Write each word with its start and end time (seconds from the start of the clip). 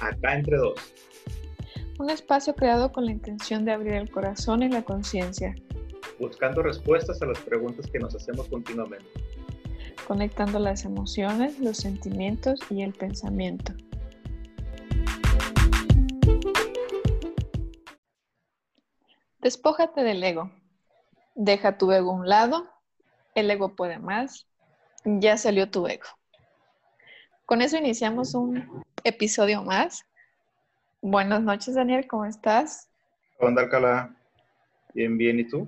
Acá 0.00 0.34
entre 0.34 0.56
dos. 0.56 0.80
Un 1.98 2.08
espacio 2.08 2.54
creado 2.54 2.92
con 2.92 3.04
la 3.04 3.12
intención 3.12 3.64
de 3.64 3.72
abrir 3.72 3.92
el 3.92 4.10
corazón 4.10 4.62
y 4.62 4.70
la 4.70 4.82
conciencia. 4.82 5.54
Buscando 6.18 6.62
respuestas 6.62 7.20
a 7.20 7.26
las 7.26 7.38
preguntas 7.40 7.86
que 7.90 7.98
nos 7.98 8.14
hacemos 8.14 8.48
continuamente. 8.48 9.06
Conectando 10.06 10.58
las 10.58 10.84
emociones, 10.84 11.58
los 11.60 11.76
sentimientos 11.76 12.60
y 12.70 12.82
el 12.82 12.94
pensamiento. 12.94 13.74
Despójate 19.40 20.02
del 20.02 20.22
ego. 20.22 20.50
Deja 21.34 21.78
tu 21.78 21.92
ego 21.92 22.12
a 22.12 22.14
un 22.14 22.28
lado. 22.28 22.68
El 23.34 23.50
ego 23.50 23.74
puede 23.74 23.98
más. 23.98 24.46
Ya 25.04 25.36
salió 25.36 25.70
tu 25.70 25.86
ego. 25.86 26.06
Con 27.50 27.62
eso 27.62 27.76
iniciamos 27.76 28.36
un 28.36 28.84
episodio 29.02 29.64
más. 29.64 30.04
Buenas 31.02 31.42
noches, 31.42 31.74
Daniel, 31.74 32.06
¿cómo 32.06 32.24
estás? 32.24 32.88
Hola, 33.40 33.62
Alcalá. 33.62 34.16
Bien, 34.94 35.18
bien, 35.18 35.40
¿y 35.40 35.48
tú? 35.48 35.66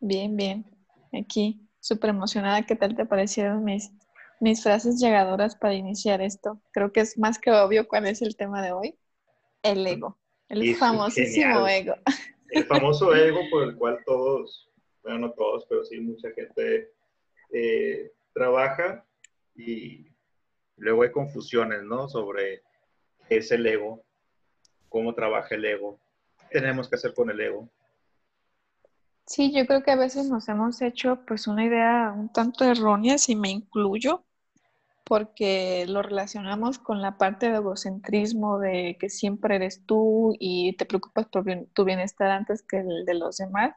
Bien, 0.00 0.34
bien. 0.34 0.64
Aquí, 1.12 1.60
súper 1.78 2.08
emocionada. 2.08 2.62
¿Qué 2.62 2.74
tal 2.74 2.96
te 2.96 3.04
parecieron 3.04 3.64
mis, 3.64 3.92
mis 4.40 4.62
frases 4.62 4.98
llegadoras 4.98 5.56
para 5.56 5.74
iniciar 5.74 6.22
esto? 6.22 6.58
Creo 6.72 6.90
que 6.90 7.00
es 7.00 7.18
más 7.18 7.38
que 7.38 7.50
obvio 7.50 7.86
cuál 7.86 8.06
es 8.06 8.22
el 8.22 8.34
tema 8.34 8.62
de 8.62 8.72
hoy. 8.72 8.98
El 9.62 9.86
ego, 9.86 10.16
el 10.48 10.74
famosísimo 10.74 11.68
ego. 11.68 11.96
El 12.48 12.64
famoso 12.64 13.14
ego 13.14 13.40
por 13.50 13.64
el 13.64 13.76
cual 13.76 13.98
todos, 14.06 14.70
bueno, 15.02 15.18
no 15.18 15.32
todos, 15.32 15.66
pero 15.68 15.84
sí 15.84 16.00
mucha 16.00 16.30
gente 16.30 16.94
eh, 17.52 18.10
trabaja 18.32 19.04
y 19.54 20.08
luego 20.78 21.02
hay 21.02 21.12
confusiones, 21.12 21.82
¿no? 21.82 22.08
Sobre 22.08 22.62
qué 23.28 23.38
es 23.38 23.50
el 23.50 23.66
ego, 23.66 24.04
cómo 24.88 25.14
trabaja 25.14 25.54
el 25.54 25.64
ego, 25.64 25.98
qué 26.50 26.60
tenemos 26.60 26.88
que 26.88 26.96
hacer 26.96 27.14
con 27.14 27.30
el 27.30 27.40
ego. 27.40 27.68
Sí, 29.26 29.52
yo 29.52 29.66
creo 29.66 29.82
que 29.82 29.90
a 29.90 29.96
veces 29.96 30.28
nos 30.30 30.48
hemos 30.48 30.80
hecho 30.80 31.20
pues 31.26 31.46
una 31.46 31.64
idea 31.64 32.14
un 32.16 32.32
tanto 32.32 32.64
errónea, 32.64 33.18
si 33.18 33.36
me 33.36 33.50
incluyo, 33.50 34.24
porque 35.04 35.84
lo 35.86 36.02
relacionamos 36.02 36.78
con 36.78 37.02
la 37.02 37.18
parte 37.18 37.50
de 37.50 37.56
egocentrismo, 37.56 38.58
de 38.58 38.96
que 38.98 39.10
siempre 39.10 39.56
eres 39.56 39.84
tú 39.84 40.34
y 40.38 40.74
te 40.76 40.86
preocupas 40.86 41.26
por 41.26 41.44
tu 41.74 41.84
bienestar 41.84 42.30
antes 42.30 42.62
que 42.62 42.78
el 42.78 43.04
de 43.04 43.14
los 43.14 43.36
demás. 43.36 43.74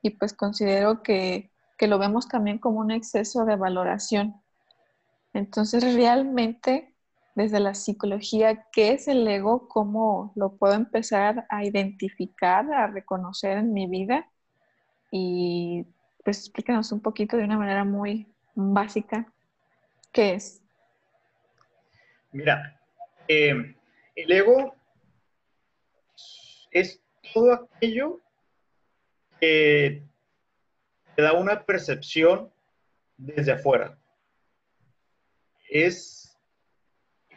Y 0.00 0.10
pues 0.10 0.32
considero 0.32 1.02
que, 1.02 1.50
que 1.76 1.86
lo 1.86 1.98
vemos 1.98 2.28
también 2.28 2.58
como 2.58 2.80
un 2.80 2.90
exceso 2.90 3.44
de 3.44 3.56
valoración. 3.56 4.42
Entonces, 5.38 5.94
realmente, 5.94 6.92
desde 7.36 7.60
la 7.60 7.74
psicología, 7.74 8.66
¿qué 8.72 8.92
es 8.92 9.06
el 9.06 9.26
ego? 9.28 9.68
¿Cómo 9.68 10.32
lo 10.34 10.56
puedo 10.56 10.74
empezar 10.74 11.46
a 11.48 11.64
identificar, 11.64 12.70
a 12.72 12.88
reconocer 12.88 13.58
en 13.58 13.72
mi 13.72 13.86
vida? 13.86 14.28
Y 15.12 15.86
pues 16.24 16.40
explícanos 16.40 16.90
un 16.90 17.00
poquito 17.00 17.36
de 17.36 17.44
una 17.44 17.56
manera 17.56 17.84
muy 17.84 18.26
básica 18.54 19.32
¿Qué 20.12 20.34
es? 20.34 20.60
Mira, 22.32 22.80
eh, 23.28 23.74
el 24.16 24.32
ego 24.32 24.74
es 26.72 27.00
todo 27.32 27.52
aquello 27.52 28.20
que 29.40 30.02
te 31.14 31.22
da 31.22 31.34
una 31.34 31.64
percepción 31.64 32.50
desde 33.16 33.52
afuera. 33.52 33.96
Es, 35.68 36.36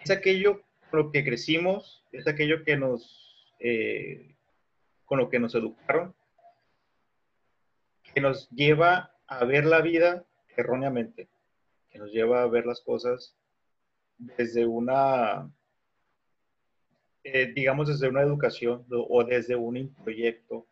es 0.04 0.12
aquello 0.12 0.62
con 0.90 1.00
lo 1.00 1.12
que 1.12 1.24
crecimos, 1.24 2.06
es 2.12 2.28
aquello 2.28 2.64
que 2.64 2.78
nos, 2.78 3.54
eh, 3.60 4.36
con 5.06 5.20
lo 5.20 5.30
que 5.30 5.40
nos 5.40 5.56
educaron, 5.56 6.16
que 8.14 8.22
nos 8.22 8.50
lleva 8.50 9.16
a 9.28 9.46
ver 9.46 9.66
la 9.66 9.82
vida 9.82 10.26
erróneamente 10.58 11.30
que 11.92 12.00
nos 12.00 12.12
lleva 12.12 12.42
a 12.42 12.48
ver 12.48 12.66
las 12.66 12.82
cosas 12.82 13.36
desde 14.18 14.66
una, 14.66 15.52
eh, 17.24 17.52
digamos, 17.54 17.90
desde 17.90 18.08
una 18.08 18.22
educación 18.22 18.86
o 18.90 19.24
desde 19.24 19.56
un 19.56 19.94
proyecto 20.04 20.68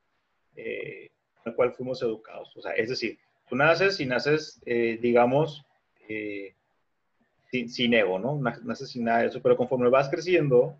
eh, 0.55 1.09
al 1.45 1.55
cual 1.55 1.73
fuimos 1.73 2.01
educados. 2.01 2.55
O 2.55 2.61
sea, 2.61 2.71
es 2.73 2.89
decir, 2.89 3.19
tú 3.47 3.55
naces 3.55 3.99
y 3.99 4.05
naces, 4.05 4.61
eh, 4.65 4.97
digamos, 5.01 5.65
sin, 7.51 7.69
sin, 7.69 7.93
ego, 7.93 8.19
¿no? 8.19 8.39
Naces 8.63 8.91
sin 8.91 9.05
nada 9.05 9.19
de 9.19 9.27
eso, 9.27 9.41
pero 9.41 9.57
conforme 9.57 9.89
vas 9.89 10.09
creciendo, 10.09 10.77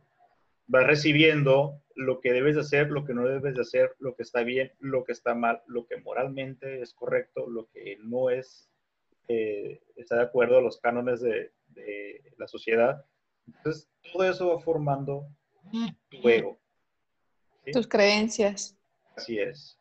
vas 0.67 0.85
recibiendo 0.85 1.81
lo 1.95 2.21
que 2.21 2.31
debes 2.31 2.55
de 2.55 2.61
hacer, 2.61 2.89
lo 2.89 3.05
que 3.05 3.13
no 3.13 3.27
debes 3.27 3.55
de 3.55 3.61
hacer, 3.61 3.95
lo 3.99 4.15
que 4.15 4.23
está 4.23 4.43
bien, 4.43 4.71
lo 4.79 5.03
que 5.03 5.11
está 5.11 5.35
mal, 5.35 5.61
lo 5.67 5.85
que 5.85 5.97
moralmente 5.97 6.81
es 6.81 6.93
correcto, 6.93 7.49
lo 7.49 7.67
que 7.71 7.97
no 8.01 8.29
es 8.29 8.69
eh, 9.27 9.81
está 9.95 10.15
de 10.15 10.23
acuerdo 10.23 10.57
a 10.57 10.61
los 10.61 10.79
cánones 10.79 11.21
de, 11.21 11.51
la 12.37 12.47
sociedad. 12.47 13.05
Entonces, 13.47 13.89
todo 14.11 14.23
eso 14.29 14.47
va 14.49 14.59
formando 14.59 15.27
tu 16.09 16.27
ego. 16.27 16.57
Tus 17.71 17.87
creencias. 17.87 18.77
Así 19.15 19.39
es. 19.39 19.77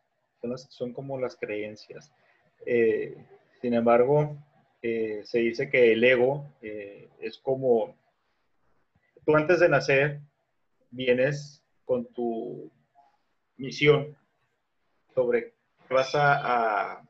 Son, 0.69 0.93
como 0.93 1.19
las 1.19 1.37
creencias. 1.37 2.13
Eh, 2.67 3.17
sin 3.61 3.75
embargo, 3.75 4.37
eh, 4.83 5.23
se 5.25 5.39
dice 5.41 5.69
que 5.71 5.93
el 5.93 6.05
ego 6.05 6.47
es 6.63 7.39
como, 7.39 7.97
tú 9.25 9.37
antes 9.37 9.61
de 9.61 9.69
nacer 9.69 10.21
vienes 10.91 11.63
con 11.85 12.07
tu 12.13 12.71
misión 13.57 14.17
sobre 15.15 15.55
qué 15.87 15.95
vas 15.95 16.13
a, 16.15 17.03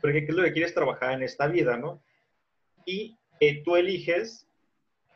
porque 0.00 0.24
qué 0.24 0.30
es 0.30 0.34
lo 0.34 0.42
que 0.44 0.52
quieres 0.52 0.74
trabajar 0.74 1.12
en 1.12 1.22
esta 1.22 1.46
vida, 1.46 1.76
¿no? 1.76 2.02
Y 2.86 3.16
eh, 3.38 3.62
tú 3.62 3.76
eliges 3.76 4.46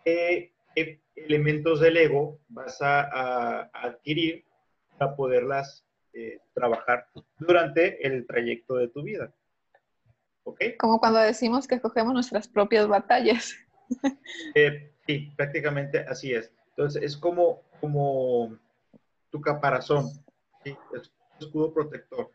qué, 0.05 0.53
elementos 1.17 1.81
del 1.81 1.97
ego 1.97 2.41
vas 2.49 2.83
a, 2.83 3.71
adquirir 3.73 4.45
para 4.99 5.17
poderlas 5.17 5.87
eh, 6.13 6.39
trabajar 6.53 7.07
durante 7.39 8.07
el 8.07 8.27
trayecto 8.27 8.77
de 8.77 8.89
tu 8.89 9.03
vida. 9.03 9.33
¿Ok? 10.45 10.61
Como 10.79 10.99
cuando 11.01 11.19
decimos 11.19 11.67
que 11.67 11.77
escogemos 11.77 12.15
nuestras 12.15 12.49
propias 12.49 12.89
batallas. 12.89 13.55
Eh, 14.55 14.95
sí, 15.07 15.31
prácticamente 15.37 15.99
así 15.99 16.33
es. 16.33 16.51
Entonces, 16.71 17.03
es 17.03 17.17
como, 17.19 17.61
como 17.83 18.57
tu 19.31 19.43
caparazón, 19.43 20.09
¿sí? 20.65 20.75
es 20.95 21.13
un 21.39 21.47
escudo 21.47 21.75
protector 21.75 22.31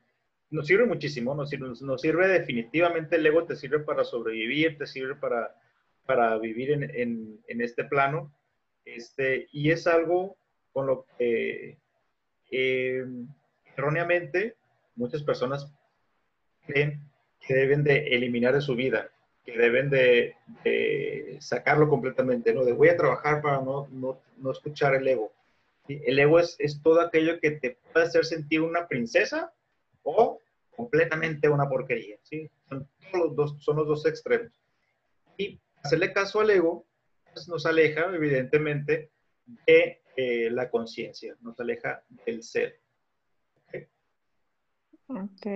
nos 0.52 0.68
sirve 0.68 0.86
muchísimo, 0.86 1.36
nos 1.36 1.50
sirve, 1.50 1.70
nos 1.82 2.02
sirve 2.02 2.28
definitivamente 2.28 3.18
el 3.18 3.26
ego, 3.26 3.46
te 3.46 3.56
sirve 3.56 3.80
para 3.80 4.04
sobrevivir, 4.04 4.78
te 4.78 4.88
sirve 4.88 5.16
para, 5.16 5.56
para 6.06 6.38
vivir 6.38 6.72
en, 6.72 6.84
en, 6.84 7.40
en 7.48 7.62
este 7.62 7.84
plano. 7.84 8.34
Este, 8.86 9.48
y 9.52 9.72
es 9.72 9.86
algo 9.86 10.38
con 10.74 10.88
lo 10.88 11.06
que 11.18 11.78
eh, 12.52 13.06
erróneamente 13.76 14.56
muchas 14.96 15.22
personas 15.24 15.72
creen 16.66 17.09
que 17.50 17.56
deben 17.56 17.84
de 17.84 18.10
eliminar 18.10 18.54
de 18.54 18.62
su 18.62 18.76
vida, 18.76 19.10
que 19.44 19.58
deben 19.58 19.90
de, 19.90 20.36
de 20.64 21.36
sacarlo 21.42 21.90
completamente, 21.90 22.54
¿no? 22.54 22.64
De 22.64 22.74
voy 22.74 22.90
a 22.90 22.96
trabajar 22.96 23.42
para 23.42 23.60
no, 23.60 23.88
no, 23.90 24.22
no 24.38 24.52
escuchar 24.52 24.94
el 24.94 25.08
ego. 25.08 25.32
El 25.88 26.20
ego 26.20 26.38
es, 26.38 26.56
es 26.60 26.80
todo 26.84 27.02
aquello 27.02 27.40
que 27.40 27.50
te 27.50 27.80
puede 27.92 28.06
hacer 28.06 28.24
sentir 28.24 28.62
una 28.62 28.88
princesa 28.88 29.52
o 30.04 30.40
completamente 30.76 31.50
una 31.50 31.68
porquería. 31.68 32.18
¿sí? 32.22 32.52
Son, 32.70 32.88
los 33.14 33.36
dos, 33.36 33.56
son 33.64 33.78
los 33.78 33.88
dos 33.88 34.06
extremos. 34.06 34.52
Y 35.36 35.60
hacerle 35.82 36.14
caso 36.14 36.42
al 36.42 36.52
ego 36.52 36.86
pues, 37.34 37.48
nos 37.48 37.66
aleja, 37.66 38.14
evidentemente, 38.14 39.10
de 39.66 40.04
eh, 40.16 40.52
la 40.52 40.70
conciencia, 40.70 41.36
nos 41.42 41.60
aleja 41.60 42.04
del 42.28 42.44
ser. 42.44 42.80
Ok. 45.08 45.48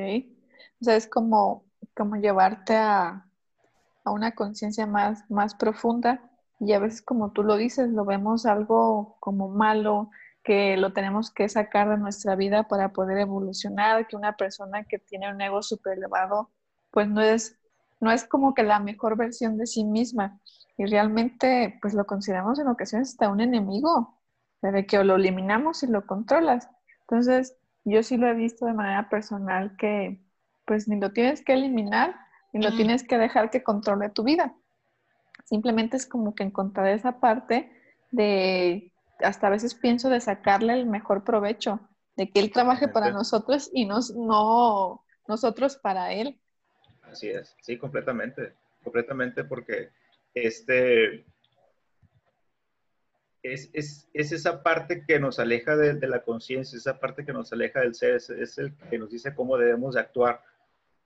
O 0.81 0.83
sea, 0.83 0.95
es 0.95 1.07
como, 1.07 1.63
como 1.95 2.15
llevarte 2.15 2.75
a, 2.75 3.25
a 4.03 4.11
una 4.11 4.31
conciencia 4.31 4.85
más, 4.87 5.29
más 5.29 5.55
profunda 5.55 6.21
y 6.59 6.73
a 6.73 6.79
veces, 6.79 7.01
como 7.01 7.31
tú 7.31 7.43
lo 7.43 7.57
dices, 7.57 7.89
lo 7.89 8.05
vemos 8.05 8.45
algo 8.45 9.17
como 9.19 9.49
malo, 9.49 10.09
que 10.43 10.77
lo 10.77 10.93
tenemos 10.93 11.31
que 11.31 11.49
sacar 11.49 11.89
de 11.89 11.97
nuestra 11.97 12.35
vida 12.35 12.67
para 12.67 12.93
poder 12.93 13.17
evolucionar, 13.17 14.07
que 14.07 14.15
una 14.15 14.35
persona 14.35 14.83
que 14.83 14.99
tiene 14.99 15.31
un 15.31 15.41
ego 15.41 15.61
súper 15.61 15.97
elevado, 15.97 16.51
pues 16.91 17.07
no 17.07 17.21
es, 17.21 17.57
no 17.99 18.11
es 18.11 18.25
como 18.25 18.53
que 18.53 18.63
la 18.63 18.79
mejor 18.79 19.17
versión 19.17 19.57
de 19.57 19.67
sí 19.67 19.83
misma. 19.83 20.39
Y 20.77 20.85
realmente, 20.85 21.77
pues 21.81 21.93
lo 21.93 22.05
consideramos 22.05 22.59
en 22.59 22.67
ocasiones 22.67 23.09
hasta 23.09 23.29
un 23.29 23.41
enemigo, 23.41 24.19
de 24.61 24.85
que 24.85 25.03
lo 25.03 25.15
eliminamos 25.15 25.83
y 25.83 25.87
lo 25.87 26.05
controlas. 26.05 26.69
Entonces, 27.01 27.57
yo 27.83 28.01
sí 28.01 28.15
lo 28.15 28.27
he 28.27 28.33
visto 28.33 28.65
de 28.65 28.73
manera 28.73 29.09
personal 29.09 29.75
que, 29.77 30.22
pues 30.65 30.87
ni 30.87 30.99
lo 30.99 31.11
tienes 31.11 31.43
que 31.43 31.53
eliminar, 31.53 32.15
ni 32.51 32.63
lo 32.63 32.75
tienes 32.75 33.03
que 33.03 33.17
dejar 33.17 33.49
que 33.49 33.63
controle 33.63 34.09
tu 34.09 34.23
vida. 34.23 34.55
Simplemente 35.45 35.97
es 35.97 36.05
como 36.05 36.35
que 36.35 36.43
encontrar 36.43 36.87
esa 36.87 37.19
parte 37.19 37.71
de, 38.11 38.93
hasta 39.19 39.47
a 39.47 39.49
veces 39.49 39.75
pienso 39.75 40.09
de 40.09 40.19
sacarle 40.19 40.73
el 40.73 40.85
mejor 40.85 41.23
provecho, 41.23 41.79
de 42.15 42.29
que 42.29 42.39
él 42.39 42.51
trabaje 42.51 42.87
para 42.87 43.11
nosotros 43.11 43.69
y 43.73 43.85
nos, 43.85 44.11
no 44.15 45.03
nosotros 45.27 45.77
para 45.77 46.13
él. 46.13 46.39
Así 47.03 47.29
es, 47.29 47.55
sí, 47.61 47.77
completamente, 47.77 48.53
completamente 48.83 49.43
porque 49.43 49.89
este, 50.33 51.25
es, 53.43 53.69
es, 53.73 54.07
es, 54.13 54.31
esa 54.31 54.63
parte 54.63 55.03
que 55.05 55.19
nos 55.19 55.39
aleja 55.39 55.75
de, 55.75 55.93
de 55.93 56.07
la 56.07 56.23
conciencia, 56.23 56.77
esa 56.77 56.99
parte 56.99 57.25
que 57.25 57.33
nos 57.33 57.51
aleja 57.51 57.81
del 57.81 57.93
ser, 57.93 58.15
es, 58.15 58.29
es, 58.29 58.57
el 58.57 58.75
que 58.89 58.97
nos 58.97 59.09
dice 59.11 59.35
cómo 59.35 59.57
debemos 59.57 59.95
de 59.95 60.01
actuar. 60.01 60.41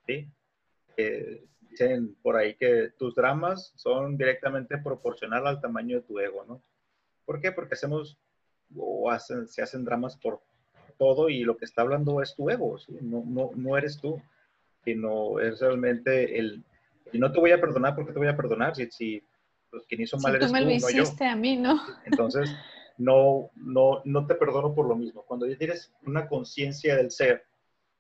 ¿Sí? 0.08 0.28
Eh, 0.98 1.46
dicen 1.70 2.16
por 2.24 2.36
ahí 2.36 2.56
que 2.56 2.92
tus 2.98 3.14
dramas 3.14 3.74
son 3.76 4.18
directamente 4.18 4.78
proporcional 4.78 5.46
al 5.46 5.62
tamaño 5.62 5.98
de 5.98 6.04
tu 6.04 6.20
ego, 6.20 6.44
¿no? 6.46 6.64
¿Por 7.26 7.40
qué? 7.40 7.52
Porque 7.52 7.76
hacemos 7.76 8.18
o 8.76 9.12
hacen, 9.12 9.48
se 9.48 9.62
hacen 9.62 9.86
dramas 9.86 10.18
por 10.18 10.42
todo 10.98 11.30
y 11.30 11.44
lo 11.44 11.58
que 11.58 11.66
está 11.66 11.84
hablando 11.84 12.22
es 12.22 12.34
tu 12.36 12.50
ego, 12.50 12.78
¿sí? 12.80 12.98
no, 13.02 13.24
no, 13.26 13.52
no 13.56 13.78
eres 13.78 14.00
tú, 14.00 14.20
sino 14.84 15.40
es 15.40 15.60
realmente 15.60 16.40
el, 16.40 16.64
y 17.12 17.20
no 17.20 17.32
te 17.32 17.40
voy 17.40 17.52
a 17.52 17.62
perdonar 17.62 17.96
porque 17.96 18.14
te 18.14 18.20
voy 18.20 18.28
a 18.28 18.36
perdonar 18.36 18.76
si, 18.76 18.90
si 18.92 19.24
los 19.72 19.86
que 19.86 19.96
hizo 20.02 20.18
mal 20.18 20.36
eres 20.36 20.48
tú, 20.48 20.54
me 20.54 20.62
lo 20.62 20.72
hiciste 20.72 21.26
a 21.26 21.36
mí, 21.36 21.56
¿no? 21.58 21.80
Entonces, 22.06 22.50
no, 22.98 23.52
no, 23.56 24.02
no 24.06 24.26
te 24.26 24.36
perdono 24.36 24.74
por 24.74 24.88
lo 24.88 24.96
mismo. 24.96 25.24
Cuando 25.24 25.46
ya 25.46 25.58
tienes 25.58 25.94
una 26.06 26.28
conciencia 26.28 26.96
del 26.96 27.12
ser, 27.12 27.46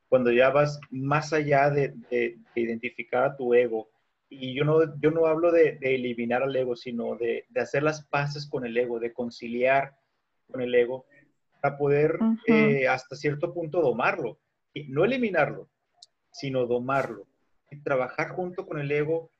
cuando 0.09 0.31
ya 0.31 0.49
vas 0.49 0.79
más 0.89 1.33
allá 1.33 1.69
de, 1.69 1.93
de, 2.09 2.37
identificar 2.55 3.23
a 3.23 3.35
tu 3.35 3.53
ego, 3.53 3.89
y 4.29 4.53
yo 4.53 4.65
no, 4.65 4.99
yo 4.99 5.11
no 5.11 5.25
hablo 5.25 5.51
de, 5.51 5.77
de 5.77 5.95
eliminar 5.95 6.43
al 6.43 6.55
ego, 6.55 6.75
sino 6.75 7.15
de, 7.15 7.45
hacer 7.55 7.83
las 7.83 8.05
paces 8.05 8.45
con 8.47 8.65
el 8.65 8.77
ego, 8.77 8.99
de 8.99 9.13
conciliar 9.13 9.95
con 10.51 10.61
el 10.61 10.73
ego, 10.75 11.05
para 11.61 11.77
poder 11.77 12.19
eh, 12.45 12.87
hasta 12.87 13.15
cierto 13.15 13.53
punto 13.53 13.81
domarlo. 13.81 14.39
Y 14.73 14.89
no 14.89 15.05
eliminarlo, 15.05 15.69
sino 16.31 16.65
domarlo. 16.65 17.25
Y 17.71 17.77
trabajar 17.81 18.29
junto 18.29 18.65
con 18.65 18.79
el 18.79 18.91
ego, 18.91 19.31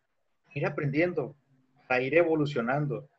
ir 0.53 0.65
aprendiendo, 0.65 1.35
a 1.89 2.01
ir 2.01 2.15
evolucionando. 2.15 3.09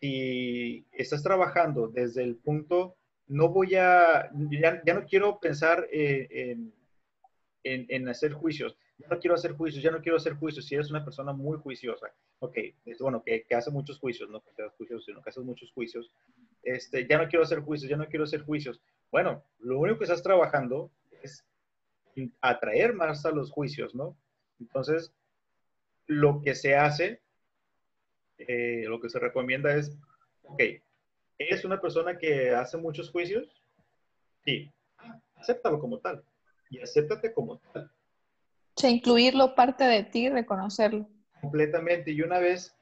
Si 0.00 0.86
estás 0.92 1.22
trabajando 1.22 1.88
desde 1.88 2.22
el 2.22 2.36
punto, 2.36 2.96
no 3.26 3.50
voy 3.50 3.76
a, 3.76 4.30
ya, 4.50 4.82
no 4.94 5.04
quiero 5.04 5.38
pensar 5.38 5.86
eh, 5.92 6.26
en, 6.30 6.72
en, 7.62 8.08
hacer 8.08 8.32
juicios, 8.32 8.76
ya 8.98 9.08
no 9.08 9.18
quiero 9.18 9.34
hacer 9.34 9.52
juicios, 9.52 9.82
ya 9.82 9.90
no 9.90 10.00
quiero 10.00 10.16
hacer 10.16 10.34
juicios. 10.34 10.66
Si 10.66 10.74
eres 10.74 10.90
una 10.90 11.04
persona 11.04 11.32
muy 11.32 11.58
juiciosa, 11.58 12.12
ok, 12.38 12.56
es 12.84 12.98
bueno, 12.98 13.22
que, 13.22 13.44
que 13.44 13.54
hace 13.54 13.70
muchos 13.70 13.98
juicios, 13.98 14.30
no 14.30 14.40
que 14.40 14.50
haces 14.50 14.72
juicios, 14.76 15.04
sino 15.04 15.22
que 15.22 15.30
haces 15.30 15.44
muchos 15.44 15.70
juicios, 15.72 16.10
este, 16.62 17.06
ya 17.06 17.18
no 17.18 17.28
quiero 17.28 17.44
hacer 17.44 17.60
juicios, 17.60 17.90
ya 17.90 17.96
no 17.96 18.08
quiero 18.08 18.24
hacer 18.24 18.42
juicios. 18.42 18.80
Bueno, 19.10 19.44
lo 19.58 19.78
único 19.78 19.98
que 19.98 20.04
estás 20.04 20.22
trabajando 20.22 20.90
es 21.22 21.44
atraer 22.40 22.94
más 22.94 23.24
a 23.24 23.30
los 23.30 23.50
juicios, 23.50 23.94
¿no? 23.94 24.16
Entonces, 24.58 25.12
lo 26.06 26.42
que 26.42 26.54
se 26.54 26.76
hace 26.76 27.20
eh, 28.48 28.84
lo 28.86 29.00
que 29.00 29.10
se 29.10 29.18
recomienda 29.18 29.74
es, 29.74 29.96
ok, 30.44 30.62
¿es 31.38 31.64
una 31.64 31.80
persona 31.80 32.16
que 32.16 32.50
hace 32.50 32.78
muchos 32.78 33.10
juicios? 33.10 33.46
Sí, 34.44 34.70
acéptalo 35.36 35.78
como 35.78 35.98
tal 35.98 36.24
y 36.70 36.80
acéptate 36.80 37.32
como 37.32 37.58
tal. 37.58 37.90
Sí, 38.76 38.88
incluirlo 38.88 39.54
parte 39.54 39.84
de 39.84 40.04
ti, 40.04 40.28
reconocerlo. 40.28 41.06
Completamente. 41.40 42.12
Y 42.12 42.22
una 42.22 42.38
vez 42.38 42.74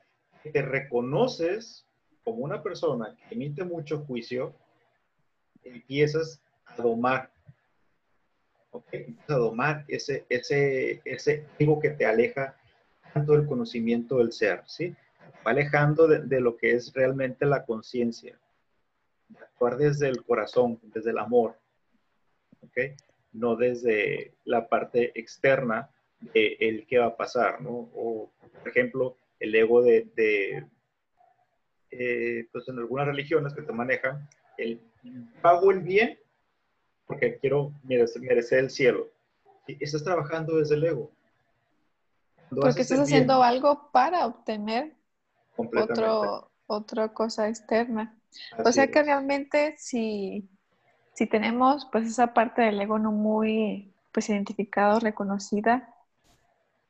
que 0.42 0.50
te 0.50 0.62
reconoces 0.62 1.84
como 2.22 2.44
una 2.44 2.62
persona 2.62 3.16
que 3.16 3.34
emite 3.34 3.64
mucho 3.64 4.04
juicio, 4.04 4.54
empiezas 5.64 6.40
a 6.66 6.82
domar. 6.82 7.30
¿Ok? 8.70 8.86
Empiezas 8.92 9.30
a 9.30 9.38
domar 9.38 9.84
ese, 9.88 10.24
ese, 10.28 11.00
ese 11.04 11.46
ego 11.58 11.80
que 11.80 11.90
te 11.90 12.06
aleja 12.06 12.54
tanto 13.14 13.32
del 13.32 13.46
conocimiento 13.46 14.18
del 14.18 14.32
ser, 14.32 14.62
¿sí? 14.66 14.94
va 15.46 15.52
alejando 15.52 16.06
de, 16.06 16.40
lo 16.40 16.56
que 16.56 16.72
es 16.72 16.92
realmente 16.92 17.46
la 17.46 17.64
conciencia, 17.64 18.38
actuar 19.40 19.76
desde 19.76 20.08
el 20.08 20.24
corazón, 20.24 20.78
desde 20.82 21.10
el 21.10 21.18
amor, 21.18 21.56
¿ok? 22.62 22.94
No 23.32 23.56
desde 23.56 24.34
la 24.44 24.68
parte 24.68 25.12
externa 25.18 25.90
de 26.20 26.56
el 26.60 26.86
qué 26.86 26.98
va 26.98 27.06
a 27.06 27.16
pasar, 27.16 27.60
¿no? 27.60 27.90
O, 27.94 28.30
por 28.58 28.68
ejemplo, 28.68 29.16
el 29.38 29.54
ego 29.54 29.82
de, 29.82 30.08
de 30.16 30.66
eh, 31.90 32.48
pues 32.52 32.68
en 32.68 32.78
algunas 32.78 33.06
religiones 33.06 33.54
que 33.54 33.62
te 33.62 33.72
manejan, 33.72 34.28
el 34.56 34.80
pago 35.40 35.70
el 35.70 35.80
bien 35.80 36.18
porque 37.08 37.38
quiero 37.38 37.72
merecer, 37.84 38.58
el 38.58 38.70
cielo. 38.70 39.08
Y 39.66 39.82
estás 39.82 40.04
trabajando 40.04 40.58
desde 40.58 40.76
el 40.76 40.84
ego. 40.84 41.10
porque 42.50 42.82
estás 42.82 43.00
haciendo 43.00 43.42
algo 43.42 43.90
para 43.90 44.26
obtener 44.26 44.94
otro, 45.56 46.50
otra 46.66 47.12
cosa 47.12 47.48
externa. 47.48 48.14
o 48.62 48.70
sea 48.70 48.88
que 48.88 49.02
realmente 49.02 49.74
si, 49.78 50.48
si 51.18 51.26
tenemos 51.26 51.84
pues 51.90 52.06
esa 52.06 52.32
parte 52.32 52.62
del 52.62 52.80
ego 52.80 53.00
no 53.00 53.10
muy 53.10 53.92
pues 54.12 54.28
identificado, 54.28 55.00
reconocida, 55.00 55.92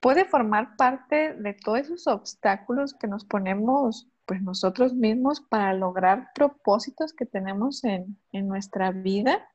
puede 0.00 0.26
formar 0.26 0.76
parte 0.76 1.32
de 1.32 1.54
todos 1.54 1.78
esos 1.78 2.06
obstáculos 2.08 2.92
que 2.92 3.06
nos 3.06 3.25
ponemos 3.25 4.06
pues 4.26 4.42
nosotros 4.42 4.92
mismos 4.92 5.40
para 5.40 5.72
lograr 5.72 6.28
propósitos 6.34 7.14
que 7.14 7.25
tenemos 7.25 7.82
en, 7.84 8.19
en 8.32 8.48
nuestra 8.48 8.90
vida. 8.90 9.48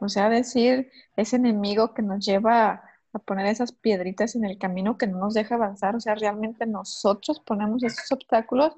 O 0.00 0.08
sea, 0.08 0.30
decir, 0.30 0.90
ese 1.16 1.36
enemigo 1.36 1.92
que 1.92 2.00
nos 2.00 2.24
lleva 2.24 2.82
a 3.12 3.18
poner 3.18 3.44
esas 3.44 3.72
piedritas 3.72 4.36
en 4.36 4.46
el 4.46 4.56
camino 4.56 4.96
que 4.96 5.06
no 5.06 5.18
nos 5.18 5.34
deja 5.34 5.56
avanzar. 5.56 5.96
O 5.96 6.00
sea, 6.00 6.14
realmente 6.14 6.64
nosotros 6.64 7.40
ponemos 7.40 7.82
esos 7.82 8.10
obstáculos 8.10 8.72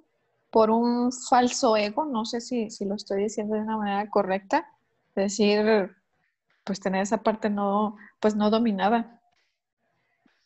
por 0.51 0.73
un 0.73 1.13
falso 1.13 1.77
ego, 1.77 2.05
no 2.05 2.25
sé 2.25 2.41
si, 2.41 2.69
si 2.69 2.85
lo 2.85 2.97
estoy 2.97 3.23
diciendo 3.23 3.55
de 3.55 3.61
una 3.61 3.77
manera 3.77 4.11
correcta, 4.11 4.67
decir, 5.23 5.97
pues 6.65 6.81
tener 6.81 7.03
esa 7.03 7.23
parte 7.23 7.51
no, 7.51 7.97
pues 8.21 8.35
no 8.35 8.51
dominada. 8.51 9.21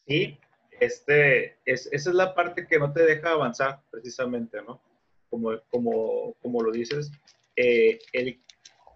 Sí, 0.06 0.38
este, 0.81 1.58
es, 1.64 1.87
esa 1.93 2.11
es 2.11 2.14
la 2.14 2.34
parte 2.34 2.67
que 2.67 2.78
no 2.78 2.93
te 2.93 3.05
deja 3.05 3.31
avanzar 3.31 3.82
precisamente, 3.90 4.61
¿no? 4.62 4.80
Como, 5.28 5.52
como, 5.71 6.35
como 6.42 6.62
lo 6.62 6.73
dices, 6.73 7.11
eh, 7.56 7.99
el 8.12 8.40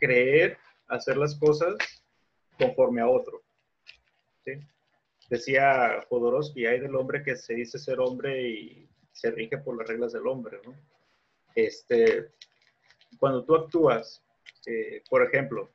creer 0.00 0.58
hacer 0.88 1.16
las 1.16 1.34
cosas 1.37 1.75
conforme 2.58 3.00
a 3.00 3.08
otro. 3.08 3.42
Decía 5.30 6.04
Jodorowsky, 6.08 6.66
hay 6.66 6.80
del 6.80 6.96
hombre 6.96 7.22
que 7.22 7.37
se 7.37 7.54
dice 7.54 7.78
ser 7.78 7.99
hombre 8.00 8.49
y 8.49 8.88
se 9.12 9.30
rige 9.30 9.58
por 9.58 9.78
las 9.78 9.88
reglas 9.88 10.12
del 10.12 10.26
hombre, 10.26 10.60
¿no? 10.64 10.75
Este, 11.54 12.30
cuando 13.18 13.44
tú 13.44 13.54
actúas, 13.54 14.22
eh, 14.66 15.02
por 15.09 15.23
ejemplo, 15.23 15.71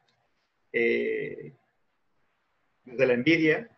eh, 0.74 1.54
desde 2.86 3.06
la 3.06 3.14
envidia, 3.14 3.70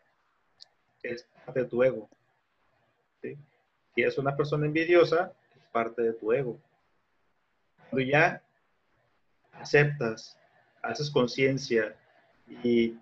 es 1.03 1.27
parte 1.45 1.61
de 1.61 1.65
tu 1.65 1.83
ego. 1.83 2.09
Si 3.21 4.01
eres 4.01 4.17
una 4.17 4.35
persona 4.35 4.65
envidiosa, 4.65 5.33
es 5.55 5.63
parte 5.71 6.01
de 6.01 6.13
tu 6.13 6.31
ego. 6.31 6.59
Cuando 7.89 8.09
ya 8.09 8.41
aceptas, 9.53 10.37
haces 10.81 11.09
conciencia 11.09 11.95
y 12.63 12.97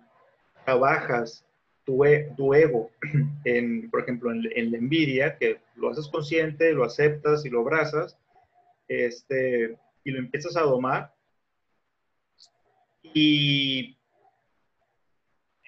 trabajas 0.64 1.44
tu, 1.84 2.04
e, 2.04 2.32
tu, 2.36 2.54
ego, 2.54 2.90
en, 3.44 3.88
por 3.90 4.00
ejemplo, 4.00 4.30
en, 4.32 4.42
en, 4.54 4.72
la 4.72 4.78
envidia, 4.78 5.36
que 5.38 5.60
lo 5.76 5.90
haces 5.90 6.08
consciente, 6.08 6.72
lo 6.72 6.84
aceptas 6.84 7.44
y 7.44 7.50
lo 7.50 7.60
abrazas, 7.60 8.18
este, 8.88 9.78
y 10.04 10.10
lo 10.10 10.18
empiezas 10.18 10.56
a 10.56 10.62
domar, 10.62 11.12
y 13.14 13.96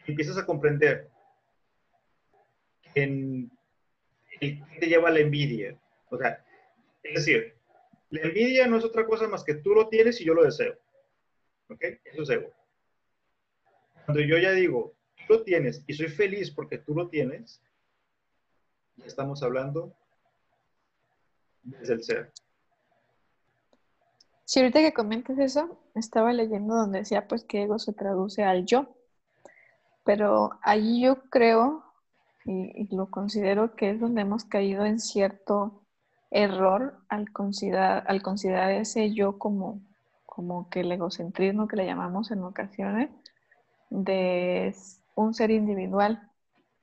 empiezas 0.06 0.38
a 0.38 0.46
comprender 0.46 1.10
en 2.94 3.50
el 4.40 4.64
que 4.66 4.80
te 4.80 4.86
lleva 4.86 5.10
la 5.10 5.20
envidia. 5.20 5.78
O 6.10 6.18
sea, 6.18 6.44
es 7.02 7.14
decir, 7.14 7.54
la 8.10 8.22
envidia 8.22 8.66
no 8.66 8.76
es 8.76 8.84
otra 8.84 9.06
cosa 9.06 9.28
más 9.28 9.44
que 9.44 9.54
tú 9.54 9.74
lo 9.74 9.88
tienes 9.88 10.20
y 10.20 10.24
yo 10.24 10.34
lo 10.34 10.44
deseo. 10.44 10.78
¿Ok? 11.68 11.84
Eso 12.04 12.22
es 12.22 12.30
ego. 12.30 12.52
Cuando 14.04 14.22
yo 14.22 14.36
ya 14.38 14.52
digo, 14.52 14.94
tú 15.16 15.34
lo 15.34 15.42
tienes 15.42 15.82
y 15.86 15.94
soy 15.94 16.08
feliz 16.08 16.50
porque 16.50 16.78
tú 16.78 16.94
lo 16.94 17.08
tienes, 17.08 17.62
ya 18.96 19.06
estamos 19.06 19.42
hablando 19.42 19.96
desde 21.62 21.94
el 21.94 22.02
ser. 22.02 22.32
Si 24.52 24.60
ahorita 24.60 24.80
que 24.80 24.92
comentes 24.92 25.38
eso, 25.38 25.78
estaba 25.94 26.30
leyendo 26.30 26.74
donde 26.74 26.98
decía 26.98 27.26
pues 27.26 27.42
que 27.42 27.62
ego 27.62 27.78
se 27.78 27.94
traduce 27.94 28.44
al 28.44 28.66
yo, 28.66 28.86
pero 30.04 30.50
ahí 30.60 31.00
yo 31.00 31.22
creo 31.30 31.82
y, 32.44 32.94
lo 32.94 33.06
considero 33.06 33.74
que 33.76 33.88
es 33.88 33.98
donde 33.98 34.20
hemos 34.20 34.44
caído 34.44 34.84
en 34.84 35.00
cierto 35.00 35.80
error 36.30 36.98
al 37.08 37.32
considerar, 37.32 38.04
al 38.06 38.20
ese 38.72 39.14
yo 39.14 39.38
como, 39.38 39.80
como 40.26 40.68
que 40.68 40.80
el 40.80 40.92
egocentrismo 40.92 41.66
que 41.66 41.76
le 41.76 41.86
llamamos 41.86 42.30
en 42.30 42.42
ocasiones 42.42 43.08
de 43.88 44.76
un 45.14 45.32
ser 45.32 45.50
individual. 45.50 46.30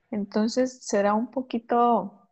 Entonces 0.10 0.80
será 0.82 1.14
un 1.14 1.30
poquito 1.30 2.28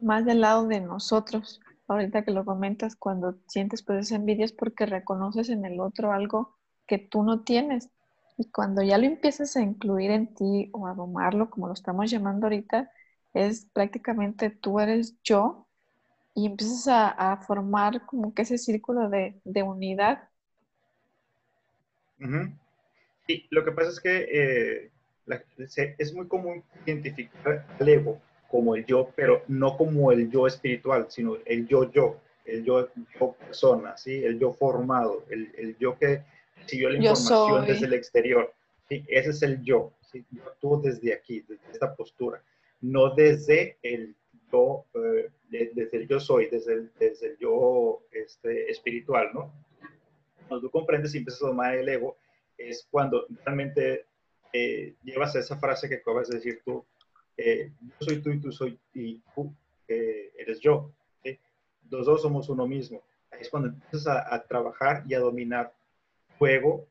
más 0.00 0.24
del 0.24 0.40
lado 0.40 0.66
de 0.66 0.80
nosotros. 0.80 1.60
Ahorita 1.92 2.24
que 2.24 2.30
lo 2.30 2.44
comentas, 2.44 2.96
cuando 2.96 3.38
sientes 3.46 3.82
pues 3.82 4.06
esa 4.06 4.16
envidia 4.16 4.44
es 4.44 4.52
porque 4.52 4.86
reconoces 4.86 5.48
en 5.50 5.64
el 5.64 5.80
otro 5.80 6.12
algo 6.12 6.56
que 6.86 6.98
tú 6.98 7.22
no 7.22 7.42
tienes. 7.42 7.90
Y 8.38 8.50
cuando 8.50 8.82
ya 8.82 8.98
lo 8.98 9.04
empiezas 9.04 9.56
a 9.56 9.60
incluir 9.60 10.10
en 10.10 10.34
ti 10.34 10.70
o 10.72 10.86
a 10.86 10.94
domarlo, 10.94 11.50
como 11.50 11.66
lo 11.66 11.74
estamos 11.74 12.10
llamando 12.10 12.46
ahorita, 12.46 12.90
es 13.34 13.66
prácticamente 13.72 14.50
tú 14.50 14.80
eres 14.80 15.16
yo 15.22 15.66
y 16.34 16.46
empiezas 16.46 16.88
a, 16.88 17.36
formar 17.46 18.06
como 18.06 18.32
que 18.34 18.42
ese 18.42 18.56
círculo 18.56 19.10
de, 19.10 19.62
unidad. 19.62 20.28
Sí, 23.26 23.46
lo 23.50 23.64
que 23.64 23.72
pasa 23.72 23.90
es 23.90 24.00
que 24.00 24.28
eh, 24.32 24.90
es 25.98 26.14
muy 26.14 26.26
común 26.26 26.64
identificar 26.86 27.66
al 27.78 27.88
ego 27.88 28.20
como 28.52 28.76
el 28.76 28.84
yo, 28.84 29.08
pero 29.16 29.42
no 29.48 29.78
como 29.78 30.12
el 30.12 30.30
yo 30.30 30.46
espiritual, 30.46 31.06
sino 31.08 31.38
el 31.46 31.66
yo-yo, 31.66 32.20
el 32.44 32.62
yo, 32.62 32.90
yo 33.18 33.32
persona, 33.32 33.96
¿sí? 33.96 34.22
el 34.22 34.38
yo 34.38 34.52
formado, 34.52 35.24
el, 35.30 35.50
el 35.56 35.78
yo 35.78 35.98
que 35.98 36.22
recibió 36.54 36.90
la 36.90 36.98
información 36.98 37.66
desde 37.66 37.86
el 37.86 37.94
exterior. 37.94 38.52
¿sí? 38.90 39.02
Ese 39.08 39.30
es 39.30 39.42
el 39.42 39.62
yo. 39.62 39.94
¿sí? 40.12 40.22
Yo 40.30 40.42
actúo 40.44 40.78
desde 40.82 41.14
aquí, 41.14 41.40
desde 41.48 41.72
esta 41.72 41.96
postura, 41.96 42.42
no 42.82 43.14
desde 43.14 43.78
el 43.82 44.14
yo, 44.52 44.84
eh, 44.94 45.30
desde 45.48 45.96
el 45.96 46.06
yo 46.06 46.20
soy, 46.20 46.48
desde 46.50 46.74
el, 46.74 46.92
desde 46.98 47.28
el 47.28 47.38
yo 47.38 48.02
este, 48.12 48.70
espiritual, 48.70 49.30
¿no? 49.32 49.50
Cuando 50.46 50.66
tú 50.66 50.70
comprendes 50.70 51.14
y 51.14 51.18
empiezas 51.18 51.42
a 51.42 51.46
tomar 51.46 51.74
el 51.74 51.88
ego, 51.88 52.18
es 52.58 52.86
cuando 52.90 53.26
realmente 53.46 54.04
eh, 54.52 54.94
llevas 55.02 55.34
esa 55.36 55.56
frase 55.56 55.88
que 55.88 55.94
acabas 55.94 56.28
de 56.28 56.36
decir 56.36 56.60
tú, 56.62 56.84
eh, 57.36 57.72
yo 57.80 58.06
soy 58.06 58.22
tú 58.22 58.30
y 58.30 58.40
tú 58.40 58.52
soy 58.52 58.78
y 58.94 59.20
tú 59.34 59.54
eres 59.88 60.60
yo. 60.60 60.92
Los 61.90 62.06
dos 62.06 62.22
somos 62.22 62.48
uno 62.48 62.66
mismo. 62.66 63.02
es 63.38 63.50
cuando 63.50 63.68
empiezas 63.68 64.06
a, 64.06 64.42
trabajar 64.46 65.04
y 65.06 65.14
a 65.14 65.20
dominar 65.20 65.74
juego 66.38 66.86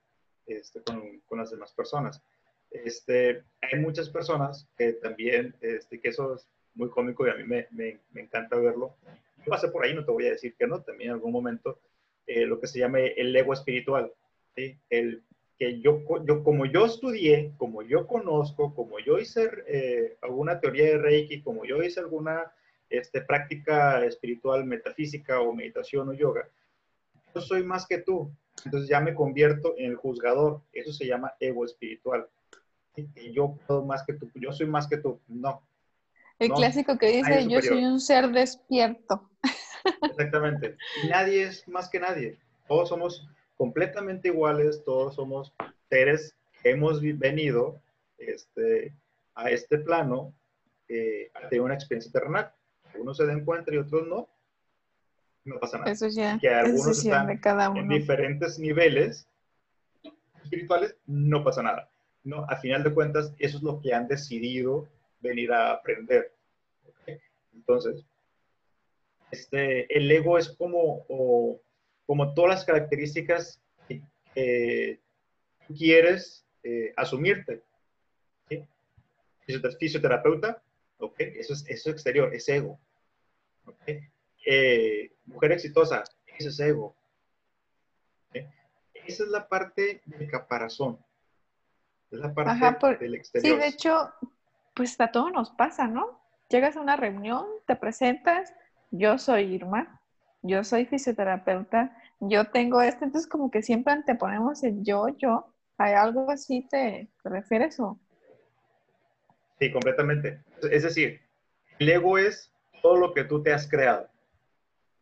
este, 0.46 0.82
con, 0.82 1.40
las 1.40 1.50
demás 1.50 1.72
personas. 1.74 2.22
Este, 2.70 3.44
hay 3.62 3.80
muchas 3.80 4.10
personas 4.10 4.68
que 4.78 4.94
también, 4.94 5.56
este, 5.62 6.00
que 6.00 6.10
eso 6.10 6.36
es 6.36 6.48
muy 6.76 6.90
cómico 6.90 7.26
y 7.26 7.32
a 7.32 7.36
mí 7.36 7.44
me, 7.44 7.68
me, 7.72 8.00
encanta 8.22 8.56
verlo. 8.58 8.96
Yo 9.38 9.50
pasé 9.50 9.70
por 9.70 9.84
ahí, 9.84 9.94
no 9.94 10.06
te 10.06 10.12
voy 10.12 10.28
a 10.28 10.32
decir 10.32 10.56
que 10.56 10.68
no, 10.68 10.82
también 10.82 11.10
en 11.10 11.16
algún 11.16 11.32
momento, 11.32 11.80
eh, 12.28 12.46
lo 12.46 12.60
que 12.60 12.68
se 12.68 12.80
llama 12.80 13.00
el 13.00 13.36
ego 13.36 13.54
espiritual. 13.54 14.14
¿sí? 14.56 14.78
El 14.90 15.24
que 15.62 15.80
yo, 15.80 16.02
yo, 16.26 16.44
como 16.44 16.66
yo 16.66 16.88
estudié, 16.88 17.54
como 17.60 17.84
yo 17.84 18.08
conozco, 18.08 18.74
como 18.74 18.98
yo 18.98 19.20
hice 19.20 19.48
eh, 19.68 20.18
alguna 20.24 20.60
teoría 20.60 20.86
de 20.86 20.98
Reiki, 20.98 21.44
como 21.44 21.66
yo 21.66 21.84
hice 21.84 22.00
alguna 22.00 22.52
este, 22.90 23.22
práctica 23.22 24.04
espiritual, 24.04 24.66
metafísica 24.66 25.40
o 25.40 25.54
meditación 25.54 26.10
o 26.10 26.14
yoga, 26.14 26.50
yo 27.36 27.42
soy 27.42 27.62
más 27.62 27.86
que 27.86 28.00
tú. 28.00 28.36
Entonces 28.66 28.90
ya 28.90 29.02
me 29.02 29.14
convierto 29.14 29.76
en 29.78 29.92
el 29.92 29.98
juzgador. 29.98 30.64
Eso 30.74 30.94
se 30.94 31.06
llama 31.06 31.36
ego 31.40 31.64
espiritual. 31.64 32.28
Y 32.96 33.32
yo 33.32 33.56
puedo 33.68 33.86
más 33.86 34.04
que 34.04 34.14
tú, 34.14 34.32
yo 34.34 34.52
soy 34.54 34.66
más 34.66 34.88
que 34.88 34.98
tú. 34.98 35.20
No. 35.28 35.62
El 36.40 36.50
clásico 36.54 36.98
que 36.98 37.18
dice, 37.18 37.48
yo 37.48 37.62
soy 37.62 37.86
un 37.86 38.00
ser 38.00 38.30
despierto. 38.32 39.30
Exactamente. 40.10 40.76
nadie 41.08 41.44
es 41.44 41.68
más 41.68 41.88
que 41.88 42.00
nadie. 42.00 42.40
Todos 42.68 42.90
somos 42.90 43.30
completamente 43.62 44.30
iguales, 44.30 44.84
todos 44.84 45.14
somos 45.14 45.54
seres 45.88 46.36
que 46.64 46.72
hemos 46.72 47.00
venido 47.00 47.80
este, 48.18 48.92
a 49.36 49.52
este 49.52 49.78
plano 49.78 50.34
eh, 50.90 51.30
a 51.36 51.48
tener 51.48 51.62
una 51.62 51.76
experiencia 51.76 52.12
terrenal. 52.12 52.52
Unos 52.98 53.18
se 53.18 53.28
den 53.28 53.46
cuenta 53.46 53.72
y 53.72 53.78
otros 53.78 54.08
no. 54.08 54.28
No 55.46 55.60
pasa 55.60 55.78
nada. 55.78 55.92
Eso 55.92 56.08
ya 56.08 56.40
que 56.40 56.50
algunos 56.50 57.06
están 57.06 57.28
de 57.28 57.40
cada 57.40 57.70
uno. 57.70 57.82
en 57.82 57.90
diferentes 57.90 58.58
niveles 58.58 59.28
espirituales, 60.44 60.96
no 61.06 61.44
pasa 61.44 61.62
nada. 61.62 61.88
No, 62.24 62.48
a 62.50 62.58
final 62.58 62.84
de 62.84 62.96
cuentas, 62.96 63.32
eso 63.38 63.58
es 63.58 63.64
lo 63.64 63.80
que 63.80 63.94
han 63.94 64.08
decidido 64.08 64.88
venir 65.20 65.54
a 65.54 65.74
aprender. 65.74 66.34
Entonces, 67.54 68.04
este, 69.30 69.86
el 69.96 70.12
ego 70.12 70.40
es 70.40 70.50
como, 70.50 71.06
como 72.12 72.34
todas 72.34 72.50
las 72.50 72.66
características 72.66 73.62
que 73.88 75.00
quieres 75.78 76.46
eh, 76.62 76.92
asumirte. 76.98 77.64
¿sí? 78.50 78.68
Fisioterapeuta, 79.80 80.62
ok, 80.98 81.16
eso 81.22 81.54
es, 81.54 81.64
eso 81.70 81.90
exterior, 81.90 82.36
es 82.36 82.50
ego. 82.50 82.78
Okay. 83.66 84.10
Eh, 84.46 85.14
mujer 85.24 85.54
exitosa, 85.54 86.04
eso 86.38 86.50
es 86.50 86.60
ego. 86.60 86.98
Esa 88.34 89.24
es 89.24 89.30
la 89.30 89.48
parte 89.48 90.02
del 90.04 90.30
caparazón. 90.30 91.00
Es 92.12 92.20
la 92.20 92.34
parte 92.34 92.98
del 93.06 93.16
exterior. 93.16 93.56
Sí, 93.56 93.58
de 93.58 93.68
hecho, 93.70 94.12
pues 94.74 95.00
a 95.00 95.14
todos 95.14 95.32
nos 95.32 95.52
pasa, 95.52 95.88
¿no? 95.88 96.22
Llegas 96.50 96.76
a 96.76 96.82
una 96.82 96.98
reunión, 96.98 97.46
te 97.66 97.78
presentas, 97.78 98.54
yo 98.90 99.18
soy 99.18 99.44
Irma, 99.44 100.02
yo 100.42 100.64
soy 100.64 100.86
fisioterapeuta, 100.86 101.96
yo 102.22 102.46
tengo 102.46 102.82
esto, 102.82 103.04
entonces 103.04 103.30
como 103.30 103.52
que 103.52 103.62
siempre 103.62 103.94
anteponemos 103.94 104.64
el 104.64 104.84
yo, 104.84 105.10
yo. 105.18 105.48
¿Hay 105.78 105.94
algo 105.94 106.30
así 106.30 106.68
te, 106.70 107.10
te 107.24 107.30
refieres 107.30 107.80
o? 107.80 108.00
Sí, 109.60 109.72
completamente. 109.72 110.44
Es 110.72 110.84
decir, 110.84 111.20
el 111.80 111.90
ego 111.90 112.18
es 112.18 112.52
todo 112.82 112.98
lo 112.98 113.14
que 113.14 113.24
tú 113.24 113.42
te 113.42 113.52
has 113.52 113.68
creado. 113.68 114.08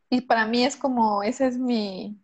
Y 0.10 0.22
para 0.22 0.48
mí 0.48 0.64
es 0.64 0.76
como, 0.76 1.22
ese 1.22 1.48
es 1.48 1.58
mi, 1.58 2.18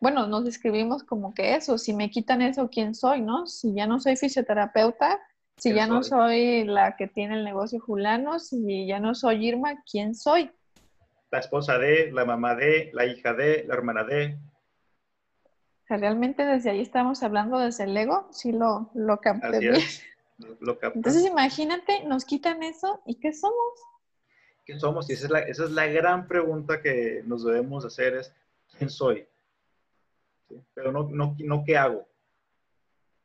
bueno, 0.00 0.26
nos 0.26 0.44
describimos 0.44 1.04
como 1.04 1.32
que 1.32 1.54
eso, 1.54 1.78
si 1.78 1.94
me 1.94 2.10
quitan 2.10 2.42
eso, 2.42 2.68
¿quién 2.68 2.94
soy, 2.94 3.20
no? 3.20 3.46
Si 3.46 3.72
ya 3.72 3.86
no 3.86 4.00
soy 4.00 4.16
fisioterapeuta, 4.16 5.20
si 5.56 5.72
ya 5.72 5.86
no 5.86 6.02
soy 6.02 6.64
la 6.64 6.96
que 6.96 7.06
tiene 7.06 7.36
el 7.36 7.44
negocio 7.44 7.78
Julano, 7.78 8.40
si 8.40 8.86
ya 8.86 8.98
no 8.98 9.14
soy 9.14 9.46
Irma, 9.46 9.82
¿quién 9.88 10.16
soy? 10.16 10.50
La 11.32 11.38
esposa 11.38 11.78
de, 11.78 12.12
la 12.12 12.26
mamá 12.26 12.54
de, 12.54 12.90
la 12.92 13.06
hija 13.06 13.32
de, 13.32 13.64
la 13.66 13.74
hermana 13.74 14.04
de. 14.04 14.38
realmente 15.88 16.44
desde 16.44 16.70
ahí 16.70 16.82
estamos 16.82 17.22
hablando 17.22 17.58
desde 17.58 17.84
el 17.84 17.96
ego, 17.96 18.28
sí 18.30 18.52
lo, 18.52 18.90
lo 18.94 19.18
capté 19.18 19.72
Entonces 20.94 21.24
imagínate, 21.26 22.04
nos 22.04 22.26
quitan 22.26 22.62
eso 22.62 23.00
y 23.06 23.14
¿qué 23.14 23.32
somos? 23.32 23.80
¿Quién 24.66 24.78
somos? 24.78 25.08
Y 25.08 25.14
esa 25.14 25.24
es, 25.24 25.30
la, 25.30 25.40
esa 25.40 25.64
es 25.64 25.70
la 25.70 25.86
gran 25.86 26.28
pregunta 26.28 26.82
que 26.82 27.22
nos 27.24 27.44
debemos 27.44 27.86
hacer 27.86 28.14
es, 28.14 28.34
¿quién 28.76 28.90
soy? 28.90 29.26
Pero 30.74 30.92
no, 30.92 31.08
no, 31.08 31.34
no 31.38 31.64
qué 31.64 31.78
hago. 31.78 32.06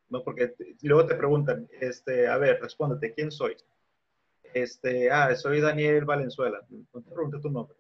No, 0.08 0.24
porque 0.24 0.56
luego 0.82 1.06
te 1.06 1.16
preguntan, 1.16 1.68
este, 1.82 2.30
a 2.30 2.38
ver, 2.38 2.62
respóndete, 2.62 3.14
¿quién 3.14 3.32
soy? 3.32 3.58
Este, 4.54 5.12
ah, 5.12 5.36
soy 5.36 5.60
Daniel 5.60 6.06
Valenzuela. 6.06 6.66
No 6.70 7.02
te 7.02 7.12
pregunte 7.12 7.40
tu 7.42 7.50
nombre 7.50 7.76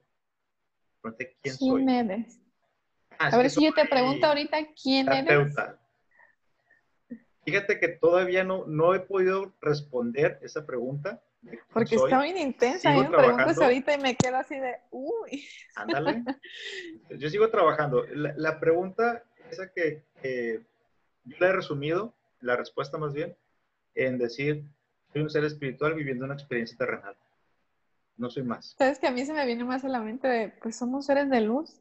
quién, 1.01 1.55
¿Quién 1.57 1.89
eres? 1.89 2.39
Ah, 3.19 3.29
a 3.33 3.37
ver 3.37 3.49
si 3.49 3.63
yo 3.63 3.73
te 3.73 3.85
pregunto 3.85 4.27
ahorita 4.27 4.57
quién 4.81 5.11
eres. 5.11 5.55
Fíjate 7.45 7.79
que 7.79 7.87
todavía 7.87 8.43
no, 8.43 8.65
no 8.67 8.93
he 8.93 8.99
podido 8.99 9.53
responder 9.61 10.37
esa 10.41 10.65
pregunta. 10.65 11.21
Porque 11.71 11.95
está 11.95 12.21
bien 12.21 12.37
intensa. 12.37 12.91
Sigo 12.91 13.09
me 13.09 13.17
preguntas 13.17 13.61
ahorita 13.61 13.93
y 13.93 13.97
me 13.99 14.15
quedo 14.15 14.37
así 14.37 14.59
de, 14.59 14.75
uy. 14.91 15.47
Ándale. 15.75 16.23
Yo 17.17 17.29
sigo 17.29 17.49
trabajando. 17.49 18.05
La, 18.11 18.59
pregunta, 18.59 19.23
esa 19.49 19.71
que, 19.71 20.03
que 20.21 20.61
yo 21.23 21.37
la 21.39 21.47
he 21.47 21.53
resumido, 21.53 22.13
la 22.41 22.57
respuesta 22.57 22.97
más 22.97 23.13
bien, 23.13 23.35
en 23.95 24.17
decir, 24.17 24.63
soy 25.13 25.21
un 25.21 25.29
ser 25.29 25.45
espiritual 25.45 25.93
viviendo 25.93 26.25
una 26.25 26.33
experiencia 26.33 26.77
terrenal 26.77 27.15
no 28.17 28.29
soy 28.29 28.43
más. 28.43 28.75
Sabes 28.77 28.99
que 28.99 29.07
a 29.07 29.11
mí 29.11 29.25
se 29.25 29.33
me 29.33 29.45
viene 29.45 29.63
más 29.63 29.83
a 29.83 29.89
la 29.89 29.99
mente 29.99 30.27
de, 30.27 30.49
pues 30.49 30.75
somos 30.75 31.05
seres 31.05 31.29
de 31.29 31.41
luz 31.41 31.79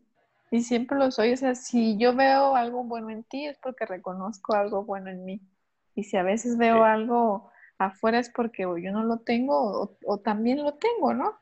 y 0.50 0.62
siempre 0.62 0.98
lo 0.98 1.10
soy. 1.10 1.32
O 1.32 1.36
sea, 1.36 1.54
si 1.54 1.96
yo 1.96 2.14
veo 2.14 2.56
algo 2.56 2.84
bueno 2.84 3.10
en 3.10 3.24
ti 3.24 3.46
es 3.46 3.58
porque 3.58 3.86
reconozco 3.86 4.54
algo 4.54 4.84
bueno 4.84 5.10
en 5.10 5.24
mí. 5.24 5.40
Y 5.94 6.04
si 6.04 6.16
a 6.16 6.22
veces 6.22 6.58
veo 6.58 6.84
algo 6.84 7.50
afuera 7.78 8.18
es 8.18 8.30
porque 8.30 8.62
yo 8.62 8.92
no 8.92 9.04
lo 9.04 9.18
tengo 9.18 9.96
o, 10.04 10.18
también 10.18 10.62
lo 10.62 10.74
tengo, 10.74 11.14
¿no? 11.14 11.34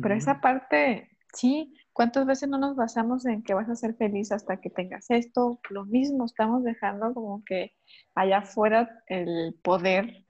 Pero 0.00 0.14
esa 0.14 0.40
parte, 0.40 1.10
sí, 1.32 1.76
¿cuántas 1.92 2.24
veces 2.24 2.48
no 2.48 2.58
nos 2.58 2.76
basamos 2.76 3.26
en 3.26 3.42
que 3.42 3.54
vas 3.54 3.68
a 3.68 3.74
ser 3.74 3.94
feliz 3.94 4.30
hasta 4.30 4.60
que 4.60 4.70
tengas 4.70 5.10
esto? 5.10 5.58
Lo 5.70 5.84
mismo, 5.84 6.24
estamos 6.24 6.62
dejando 6.62 7.12
como 7.12 7.44
que 7.44 7.72
allá 8.14 8.38
afuera 8.38 9.02
el 9.08 9.58
poder 9.62 10.24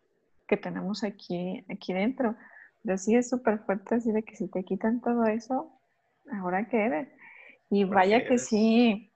que 0.46 0.56
tenemos 0.56 1.04
aquí, 1.04 1.64
aquí 1.68 1.92
dentro. 1.92 2.34
Pero 2.82 2.98
sí 2.98 3.16
es 3.16 3.28
súper 3.28 3.60
fuerte 3.60 3.96
así 3.96 4.12
de 4.12 4.22
que 4.22 4.36
si 4.36 4.48
te 4.48 4.64
quitan 4.64 5.00
todo 5.00 5.24
eso, 5.26 5.72
ahora 6.32 6.68
qué 6.68 6.84
eres. 6.84 7.08
Y 7.70 7.84
vaya 7.84 8.24
que 8.26 8.38
sí, 8.38 9.12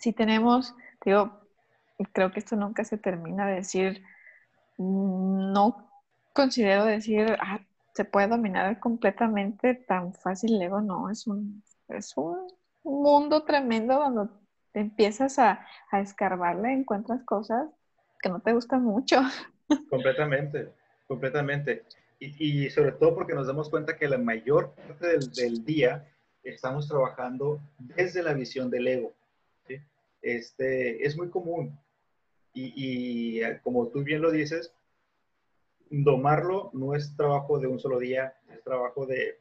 sí 0.00 0.12
tenemos, 0.12 0.74
digo, 1.04 1.40
creo 2.12 2.32
que 2.32 2.40
esto 2.40 2.56
nunca 2.56 2.84
se 2.84 2.98
termina 2.98 3.46
de 3.46 3.56
decir, 3.56 4.02
no 4.78 5.90
considero 6.32 6.84
decir, 6.84 7.36
ah, 7.40 7.60
se 7.94 8.04
puede 8.04 8.28
dominar 8.28 8.78
completamente 8.80 9.74
tan 9.74 10.14
fácil 10.14 10.54
el 10.56 10.62
ego, 10.62 10.80
no, 10.80 11.10
es 11.10 11.26
un, 11.26 11.62
es 11.88 12.16
un 12.16 12.48
mundo 12.84 13.44
tremendo 13.44 13.94
donde 13.98 14.32
te 14.72 14.80
empiezas 14.80 15.38
a, 15.38 15.66
a 15.90 16.00
escarbarle, 16.00 16.72
encuentras 16.72 17.22
cosas 17.24 17.68
que 18.22 18.28
no 18.28 18.40
te 18.40 18.52
gustan 18.52 18.82
mucho. 18.84 19.20
Completamente, 19.88 20.72
completamente. 21.06 21.84
Y, 22.22 22.66
y, 22.66 22.70
sobre 22.70 22.92
todo 22.92 23.14
porque 23.14 23.34
nos 23.34 23.46
damos 23.46 23.70
cuenta 23.70 23.96
que 23.96 24.06
la 24.06 24.18
mayor 24.18 24.74
parte 24.74 25.06
del, 25.06 25.32
del 25.32 25.64
día 25.64 26.06
estamos 26.44 26.86
trabajando 26.86 27.60
desde 27.78 28.22
la 28.22 28.34
visión 28.34 28.70
del 28.70 28.86
ego. 28.86 29.12
¿sí? 29.66 29.80
Este, 30.22 31.04
es 31.04 31.16
muy 31.16 31.30
común. 31.30 31.78
Y, 32.52 33.40
y, 33.40 33.58
como 33.62 33.88
tú 33.88 34.02
bien 34.02 34.20
lo 34.20 34.30
dices, 34.30 34.72
domarlo 35.88 36.70
no 36.72 36.94
es 36.94 37.16
trabajo 37.16 37.58
de 37.58 37.66
un 37.66 37.78
solo 37.78 37.98
día, 37.98 38.34
es 38.52 38.62
trabajo 38.62 39.06
de 39.06 39.38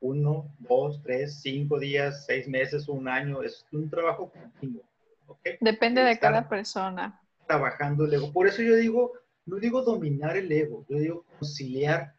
uno, 0.00 0.50
dos, 0.58 1.02
tres, 1.02 1.40
cinco 1.42 1.78
días, 1.78 2.24
seis 2.26 2.48
meses, 2.48 2.88
un 2.88 3.06
año. 3.06 3.42
Es 3.42 3.66
un 3.72 3.90
trabajo 3.90 4.30
continuo. 4.30 4.82
¿okay? 5.26 5.58
Depende 5.60 6.02
de 6.02 6.18
cada 6.18 6.48
persona. 6.48 7.20
Trabajando 7.46 8.04
el 8.04 8.14
ego. 8.14 8.32
Por 8.32 8.46
eso 8.46 8.62
yo 8.62 8.76
digo, 8.76 9.12
no 9.46 9.56
digo 9.56 9.82
dominar 9.82 10.36
el 10.36 10.50
ego, 10.50 10.84
yo 10.88 10.98
digo 10.98 11.24
conciliar 11.38 12.14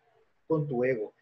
con 0.47 0.67
tu 0.67 0.83
ego. 0.83 1.13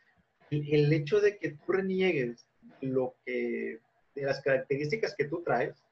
El, 0.49 0.73
el 0.73 0.93
hecho 0.93 1.21
de 1.21 1.37
que 1.37 1.51
tú 1.51 1.71
reniegues 1.71 2.47
lo 2.81 3.15
que, 3.25 3.79
de 4.15 4.21
las 4.21 4.41
características 4.41 5.15
que 5.15 5.25
tú 5.25 5.43
traes, 5.43 5.83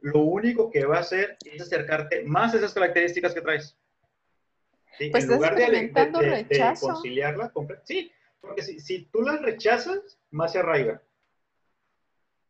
lo 0.00 0.20
único 0.20 0.70
que 0.70 0.84
va 0.84 0.98
a 0.98 1.00
hacer 1.00 1.38
es 1.44 1.62
acercarte 1.62 2.24
más 2.24 2.52
a 2.52 2.58
esas 2.58 2.74
características 2.74 3.32
que 3.32 3.40
traes. 3.40 3.76
¿Sí? 4.98 5.08
Pues 5.10 5.24
en 5.24 5.30
lugar 5.30 5.56
de, 5.56 5.64
de, 5.64 5.88
de, 5.88 6.44
de 6.44 6.74
conciliarlas, 6.80 7.50
sí, 7.84 8.12
porque 8.40 8.62
si, 8.62 8.78
si, 8.80 9.06
tú 9.06 9.22
las 9.22 9.40
rechazas, 9.40 10.18
más 10.30 10.52
se 10.52 10.58
arraiga. 10.58 11.02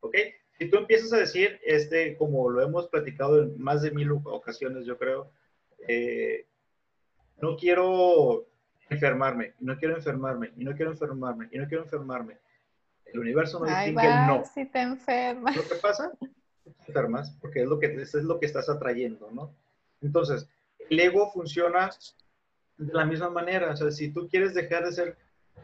¿Ok? 0.00 0.16
Si 0.58 0.68
tú 0.68 0.78
empiezas 0.78 1.12
a 1.12 1.18
decir, 1.18 1.58
este, 1.64 2.16
como 2.16 2.50
lo 2.50 2.62
hemos 2.62 2.88
platicado 2.88 3.42
en 3.42 3.60
más 3.60 3.82
de 3.82 3.92
mil 3.92 4.10
ocasiones, 4.12 4.84
yo 4.84 4.98
creo, 4.98 5.30
eh, 5.88 6.46
no 7.40 7.56
quiero 7.56 8.46
enfermarme, 8.90 9.54
no 9.60 9.76
quiero 9.76 9.96
enfermarme, 9.96 10.52
y 10.56 10.64
no 10.64 10.74
quiero 10.74 10.92
enfermarme, 10.92 11.48
y 11.50 11.58
no 11.58 11.66
quiero 11.66 11.84
enfermarme. 11.84 12.38
El 13.06 13.20
universo 13.20 13.60
no 13.60 13.66
distingue 13.66 14.06
el 14.06 14.26
no. 14.26 14.44
Si 14.44 14.66
te 14.66 14.80
enfermas. 14.80 15.56
¿Lo 15.56 15.62
que 15.62 15.74
pasa? 15.76 16.12
Te 16.20 16.70
enfermas, 16.88 17.36
porque 17.40 17.62
es 17.62 17.68
lo 17.68 17.78
que, 17.78 17.86
es 17.86 18.14
lo 18.14 18.40
que 18.40 18.46
estás 18.46 18.68
atrayendo, 18.68 19.30
¿no? 19.30 19.54
Entonces, 20.00 20.48
el 20.90 21.00
ego 21.00 21.30
funciona 21.32 21.90
de 22.76 22.92
la 22.92 23.04
misma 23.04 23.30
manera. 23.30 23.72
O 23.72 23.76
sea, 23.76 23.90
si 23.90 24.10
tú 24.10 24.28
quieres 24.28 24.54
dejar 24.54 24.84
de 24.84 24.92
ser 24.92 25.16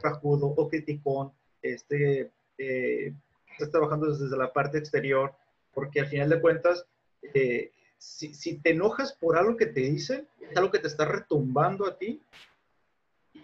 rajudo 0.02 0.46
o 0.46 0.68
criticón, 0.68 1.32
este, 1.62 2.30
eh, 2.58 3.12
estás 3.52 3.70
trabajando 3.70 4.06
desde 4.06 4.36
la 4.36 4.52
parte 4.52 4.78
exterior, 4.78 5.34
porque 5.72 6.00
al 6.00 6.06
final 6.06 6.28
de 6.30 6.40
cuentas, 6.40 6.86
eh, 7.34 7.72
si, 8.00 8.32
si, 8.32 8.58
te 8.58 8.70
enojas 8.70 9.12
por 9.12 9.36
algo 9.36 9.58
que 9.58 9.66
te 9.66 9.80
dicen, 9.80 10.26
es 10.40 10.56
algo 10.56 10.70
que 10.70 10.78
te 10.78 10.88
está 10.88 11.04
retumbando 11.04 11.86
a 11.86 11.98
ti 11.98 12.22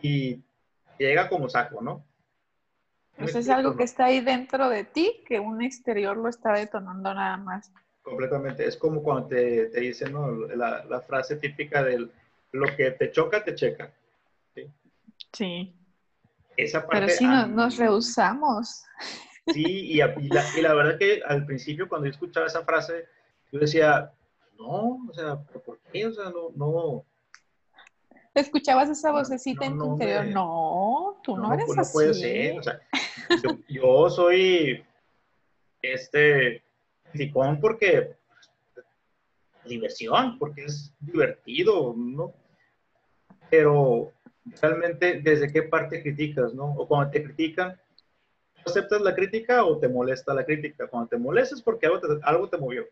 y 0.00 0.42
llega 0.98 1.28
como 1.28 1.48
saco, 1.50 1.82
¿no? 1.82 2.02
Pues 3.18 3.34
es 3.34 3.48
algo 3.50 3.76
que 3.76 3.84
está 3.84 4.06
ahí 4.06 4.20
dentro 4.20 4.70
de 4.70 4.84
ti, 4.84 5.22
que 5.26 5.38
un 5.40 5.62
exterior 5.62 6.16
lo 6.16 6.28
está 6.28 6.54
detonando 6.54 7.12
nada 7.12 7.36
más. 7.36 7.71
Completamente. 8.02 8.66
Es 8.66 8.76
como 8.76 9.02
cuando 9.02 9.28
te, 9.28 9.66
te 9.66 9.80
dicen 9.80 10.12
¿no? 10.12 10.30
la, 10.30 10.84
la, 10.84 11.00
frase 11.02 11.36
típica 11.36 11.82
del 11.82 12.10
lo 12.52 12.66
que 12.76 12.90
te 12.92 13.10
choca, 13.10 13.45
te 13.45 13.54
checa. 13.54 13.92
Sí. 14.54 14.71
sí. 15.32 15.75
Esa 16.56 16.86
parte, 16.86 17.06
Pero 17.06 17.08
si 17.08 17.26
no, 17.26 17.47
nos 17.47 17.76
rehusamos. 17.76 18.84
Sí, 19.49 19.64
y, 19.64 19.92
y, 19.92 20.28
la, 20.28 20.45
y, 20.56 20.60
la, 20.62 20.75
verdad 20.75 20.99
que 20.99 21.23
al 21.26 21.45
principio 21.45 21.88
cuando 21.88 22.06
yo 22.06 22.12
escuchaba 22.12 22.47
esa 22.47 22.64
frase, 22.64 23.06
yo 23.52 23.60
decía, 23.60 24.12
no, 24.58 25.06
o 25.08 25.14
sea, 25.14 25.36
¿por 25.36 25.78
qué? 25.92 26.06
O 26.06 26.12
sea, 26.12 26.30
no, 26.30 26.50
no, 26.54 27.04
escuchabas 28.40 28.90
esa 28.90 29.12
vocecita 29.12 29.66
no, 29.66 29.73
en 29.73 29.78
tu 29.78 29.84
no, 29.86 29.92
interior, 29.92 30.25
me... 30.25 30.32
no, 30.32 31.16
tú 31.23 31.36
no, 31.36 31.52
eres 31.52 31.66
pues 31.66 31.76
no 31.76 31.82
así. 31.82 31.92
puede 31.92 32.14
ser, 32.14 32.58
o 32.58 32.62
sea, 32.62 32.80
yo, 33.42 33.58
yo 33.69 34.10
soy 34.10 34.84
este 35.82 36.62
ticón 37.12 37.60
porque 37.60 38.16
diversión, 39.64 40.38
porque 40.38 40.64
es 40.64 40.92
divertido, 41.00 41.95
¿no? 41.97 42.32
Pero 43.50 44.12
realmente, 44.60 45.21
¿desde 45.21 45.52
qué 45.52 45.62
parte 45.62 46.02
criticas, 46.02 46.54
no? 46.54 46.73
O 46.75 46.86
cuando 46.86 47.10
te 47.10 47.23
critican, 47.23 47.78
¿aceptas 48.64 49.00
la 49.00 49.14
crítica 49.14 49.64
o 49.64 49.78
te 49.78 49.88
molesta 49.88 50.34
la 50.34 50.45
crítica? 50.45 50.86
Cuando 50.86 51.08
te 51.08 51.16
molestas 51.16 51.62
porque 51.62 51.86
algo 51.86 52.00
te, 52.00 52.06
algo 52.23 52.49
te 52.49 52.58
movió. 52.58 52.86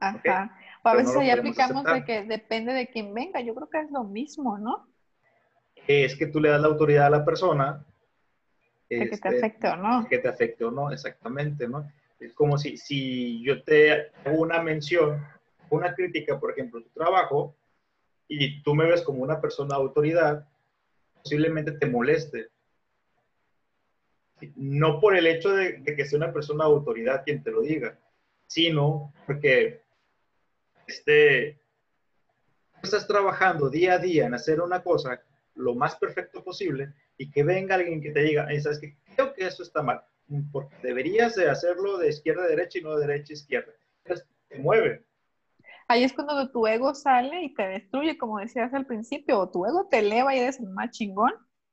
Ajá. 0.00 0.16
¿Okay? 0.18 0.60
O 0.82 0.88
a 0.88 0.94
veces 0.94 1.14
no 1.14 1.20
ahí 1.20 1.30
aplicamos 1.30 1.84
aceptar. 1.84 1.94
de 1.94 2.04
que 2.04 2.28
depende 2.28 2.72
de 2.72 2.88
quién 2.88 3.12
venga. 3.12 3.40
Yo 3.40 3.54
creo 3.54 3.68
que 3.68 3.80
es 3.80 3.90
lo 3.90 4.04
mismo, 4.04 4.58
¿no? 4.58 4.88
Es 5.86 6.16
que 6.16 6.26
tú 6.26 6.40
le 6.40 6.50
das 6.50 6.60
la 6.60 6.68
autoridad 6.68 7.06
a 7.06 7.10
la 7.10 7.24
persona. 7.24 7.84
De 8.88 9.02
este, 9.02 9.10
que 9.10 9.18
te 9.18 9.36
afecte 9.36 9.68
o 9.68 9.76
no. 9.76 10.06
Que 10.08 10.18
te 10.18 10.28
afecte 10.28 10.64
o 10.64 10.70
no, 10.70 10.90
exactamente, 10.90 11.68
¿no? 11.68 11.90
Es 12.18 12.32
como 12.34 12.58
si, 12.58 12.76
si 12.76 13.42
yo 13.42 13.62
te 13.62 14.10
hago 14.24 14.40
una 14.40 14.62
mención, 14.62 15.24
una 15.68 15.94
crítica, 15.94 16.38
por 16.38 16.52
ejemplo, 16.52 16.82
tu 16.82 16.90
trabajo, 16.90 17.56
y 18.28 18.62
tú 18.62 18.74
me 18.74 18.86
ves 18.86 19.02
como 19.02 19.22
una 19.22 19.40
persona 19.40 19.76
de 19.76 19.82
autoridad, 19.82 20.48
posiblemente 21.22 21.72
te 21.72 21.86
moleste. 21.86 22.48
No 24.56 25.00
por 25.00 25.16
el 25.16 25.26
hecho 25.26 25.50
de, 25.50 25.78
de 25.78 25.96
que 25.96 26.06
sea 26.06 26.16
una 26.16 26.32
persona 26.32 26.64
de 26.64 26.70
autoridad 26.70 27.22
quien 27.24 27.42
te 27.42 27.50
lo 27.50 27.60
diga, 27.60 27.98
sino 28.50 29.12
porque 29.26 29.80
este, 30.88 31.60
estás 32.82 33.06
trabajando 33.06 33.70
día 33.70 33.94
a 33.94 33.98
día 33.98 34.26
en 34.26 34.34
hacer 34.34 34.60
una 34.60 34.82
cosa 34.82 35.22
lo 35.54 35.76
más 35.76 35.94
perfecto 35.94 36.42
posible 36.42 36.92
y 37.16 37.30
que 37.30 37.44
venga 37.44 37.76
alguien 37.76 38.02
que 38.02 38.10
te 38.10 38.22
diga, 38.22 38.48
¿sabes 38.60 38.80
qué? 38.80 38.96
Creo 39.14 39.34
que 39.34 39.46
eso 39.46 39.62
está 39.62 39.82
mal, 39.82 40.02
porque 40.50 40.74
deberías 40.82 41.36
de 41.36 41.48
hacerlo 41.48 41.96
de 41.98 42.08
izquierda 42.08 42.42
a 42.42 42.48
derecha 42.48 42.80
y 42.80 42.82
no 42.82 42.96
de 42.96 43.06
derecha 43.06 43.32
a 43.32 43.34
izquierda. 43.34 43.72
Te 44.48 44.58
mueve. 44.58 45.04
Ahí 45.86 46.02
es 46.02 46.12
cuando 46.12 46.50
tu 46.50 46.66
ego 46.66 46.92
sale 46.92 47.44
y 47.44 47.54
te 47.54 47.68
destruye, 47.68 48.18
como 48.18 48.40
decías 48.40 48.74
al 48.74 48.84
principio, 48.84 49.38
o 49.38 49.48
tu 49.48 49.64
ego 49.64 49.86
te 49.88 50.00
eleva 50.00 50.34
y 50.34 50.40
eres 50.40 50.58
el 50.58 50.70
más 50.70 50.90
chingón, 50.90 51.32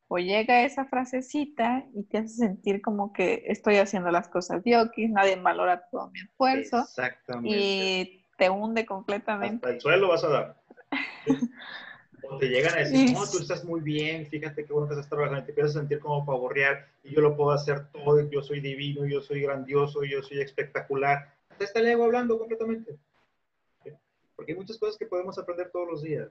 o 0.10 0.18
llega 0.18 0.64
esa 0.64 0.86
frasecita 0.86 1.86
y 1.94 2.04
te 2.04 2.20
hace 2.20 2.30
sentir 2.30 2.82
como 2.82 3.12
que 3.12 3.44
estoy 3.48 3.78
haciendo 3.78 4.10
las 4.10 4.30
cosas 4.30 4.64
diokis, 4.64 5.10
nadie 5.10 5.36
valora 5.36 5.88
todo 5.90 6.10
mi 6.12 6.22
esfuerzo. 6.22 6.80
Exactamente. 6.80 7.50
Y 7.50 8.26
te 8.38 8.50
hunde 8.50 8.86
completamente. 8.86 9.66
Hasta 9.66 9.70
el 9.70 9.82
suelo 9.82 10.08
vas 10.08 10.24
a 10.24 10.30
dar. 10.30 10.62
o 12.30 12.38
te 12.38 12.48
llegan 12.48 12.74
a 12.74 12.78
decir, 12.78 13.12
no, 13.12 13.26
tú 13.30 13.40
estás 13.40 13.66
muy 13.66 13.82
bien, 13.82 14.26
fíjate 14.28 14.66
qué 14.66 14.72
bueno 14.72 14.88
que 14.88 14.94
estás 14.94 15.10
trabajando, 15.10 15.44
te 15.44 15.52
empiezas 15.52 15.76
a 15.76 15.80
sentir 15.80 16.00
como 16.00 16.26
pavorrear, 16.26 16.88
y 17.04 17.14
yo 17.14 17.22
lo 17.22 17.36
puedo 17.36 17.52
hacer 17.52 17.88
todo, 17.92 18.30
yo 18.30 18.42
soy 18.42 18.62
divino, 18.62 19.06
yo 19.06 19.22
soy 19.22 19.42
grandioso, 19.42 20.04
yo 20.04 20.24
soy 20.24 20.40
espectacular. 20.40 21.34
Te 21.58 21.66
está 21.66 21.80
el 21.80 21.88
ego 21.88 22.06
hablando 22.06 22.38
completamente. 22.38 22.98
Porque 24.36 24.52
hay 24.52 24.58
muchas 24.58 24.78
cosas 24.78 24.98
que 24.98 25.08
podemos 25.08 25.38
aprender 25.40 25.72
todos 25.72 25.88
los 25.88 26.04
días. 26.04 26.30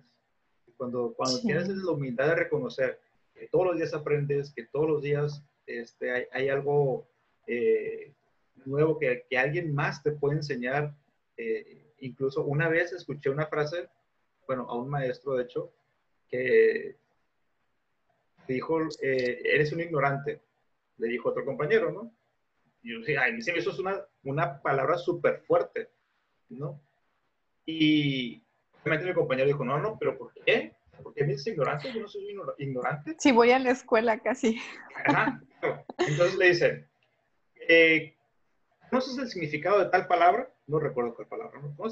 Cuando, 0.77 1.13
cuando 1.17 1.39
sí. 1.39 1.47
tienes 1.47 1.69
la 1.69 1.91
humildad 1.91 2.29
de 2.29 2.35
reconocer 2.37 3.01
que 3.39 3.49
todos 3.49 3.67
los 3.67 3.77
días 3.77 3.95
aprendes, 3.95 4.53
que 4.53 4.67
todos 4.67 4.89
los 4.89 5.03
días 5.03 5.43
este, 5.67 6.29
hay, 6.33 6.49
algo 6.49 7.09
eh, 7.47 8.13
nuevo 8.65 8.99
que, 8.99 9.25
que, 9.29 9.39
alguien 9.39 9.75
más 9.75 10.03
te 10.03 10.13
puede 10.13 10.37
enseñar. 10.37 10.95
Eh, 11.37 11.93
incluso 12.01 12.45
una 12.45 12.69
vez 12.69 12.93
escuché 12.93 13.31
una 13.31 13.47
frase, 13.47 13.89
bueno, 14.47 14.67
a 14.69 14.77
un 14.77 14.89
maestro 14.89 15.35
de 15.35 15.45
hecho, 15.45 15.73
que 16.29 16.97
dijo, 18.49 18.81
eh, 19.03 19.41
eres 19.45 19.73
un 19.73 19.81
ignorante, 19.81 20.41
le 20.99 21.09
dijo 21.09 21.31
otro 21.31 21.45
compañero, 21.45 21.93
¿no? 21.93 22.13
Y 22.83 22.93
yo 22.93 22.99
dije, 23.01 23.19
ay, 23.19 23.39
eso 23.39 23.71
es 23.71 23.79
una, 23.79 24.05
una 24.23 24.63
palabra 24.63 24.97
súper 24.97 25.41
fuerte, 25.41 25.91
¿no? 26.49 26.81
Y 27.65 28.43
mi 28.85 29.15
compañero 29.15 29.49
dijo, 29.49 29.65
no, 29.65 29.79
no, 29.79 29.99
pero 29.99 30.17
¿por 30.17 30.33
qué? 30.33 30.76
¿Por 31.03 31.15
qué 31.15 31.25
me 31.25 31.33
dices 31.33 31.49
ignorante? 31.49 31.93
Yo 31.93 32.01
no 32.01 32.09
soy 32.09 32.27
ignorante. 32.59 33.17
Sí, 33.19 33.33
voy 33.33 33.51
a 33.51 33.59
la 33.59 33.71
escuela 33.71 34.19
casi. 34.21 34.59
Ajá. 35.07 35.43
Entonces 35.99 36.37
le 36.37 36.49
dicen, 36.49 36.89
eh, 37.69 38.15
¿conoces 38.91 39.19
el 39.19 39.29
significado 39.29 39.79
de 39.81 39.91
tal 39.91 40.07
palabra? 40.07 40.51
No 40.67 40.79
recuerdo 40.79 41.15
cuál 41.15 41.29
palabra. 41.29 41.61
¿no? 41.61 41.89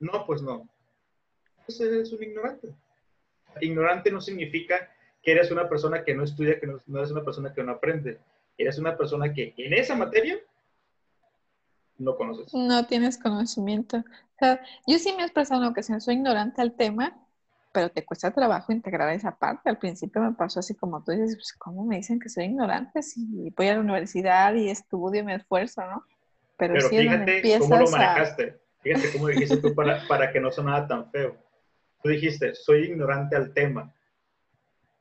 No, 0.00 0.26
pues 0.26 0.42
no. 0.42 0.68
Entonces 1.60 1.92
eres 1.92 2.12
un 2.12 2.22
ignorante. 2.22 2.68
Ignorante 3.60 4.10
no 4.10 4.20
significa 4.20 4.90
que 5.22 5.32
eres 5.32 5.50
una 5.50 5.68
persona 5.68 6.04
que 6.04 6.14
no 6.14 6.24
estudia, 6.24 6.60
que 6.60 6.66
no, 6.66 6.80
no 6.86 6.98
eres 6.98 7.10
una 7.10 7.24
persona 7.24 7.54
que 7.54 7.62
no 7.62 7.72
aprende. 7.72 8.18
eres 8.58 8.78
una 8.78 8.96
persona 8.96 9.32
que 9.32 9.54
en 9.56 9.72
esa 9.72 9.96
materia 9.96 10.38
no 11.98 12.16
conoces. 12.16 12.52
No 12.52 12.86
tienes 12.86 13.18
conocimiento. 13.18 13.98
O 13.98 14.38
sea, 14.38 14.60
yo 14.86 14.98
sí 14.98 15.12
me 15.12 15.22
he 15.22 15.26
expresado 15.26 15.62
en 15.62 15.68
ocasión, 15.68 16.00
soy 16.00 16.14
ignorante 16.14 16.60
al 16.60 16.74
tema, 16.74 17.16
pero 17.74 17.90
te 17.90 18.04
cuesta 18.04 18.30
trabajo 18.30 18.72
integrar 18.72 19.12
esa 19.12 19.36
parte. 19.36 19.68
Al 19.68 19.78
principio 19.78 20.22
me 20.22 20.32
pasó 20.32 20.60
así 20.60 20.76
como 20.76 21.02
tú 21.02 21.10
dices, 21.10 21.34
pues, 21.34 21.52
¿cómo 21.58 21.84
me 21.84 21.96
dicen 21.96 22.20
que 22.20 22.28
soy 22.28 22.44
ignorante 22.44 23.02
si 23.02 23.52
voy 23.56 23.66
a 23.66 23.74
la 23.74 23.80
universidad 23.80 24.54
y 24.54 24.70
estudio 24.70 25.22
y 25.22 25.24
me 25.24 25.34
esfuerzo, 25.34 25.82
¿no? 25.84 26.04
Pero, 26.56 26.80
sí 26.82 26.96
fíjate 26.96 27.58
cómo 27.58 27.78
lo 27.78 27.90
manejaste. 27.90 28.60
Fíjate 28.80 29.12
cómo 29.12 29.26
dijiste 29.26 29.56
tú 29.56 29.74
para, 29.74 30.00
para 30.08 30.30
que 30.30 30.38
no 30.38 30.52
sonara 30.52 30.86
tan 30.86 31.10
feo. 31.10 31.36
Tú 32.00 32.10
dijiste, 32.10 32.54
soy 32.54 32.84
ignorante 32.84 33.34
al 33.34 33.52
tema. 33.52 33.92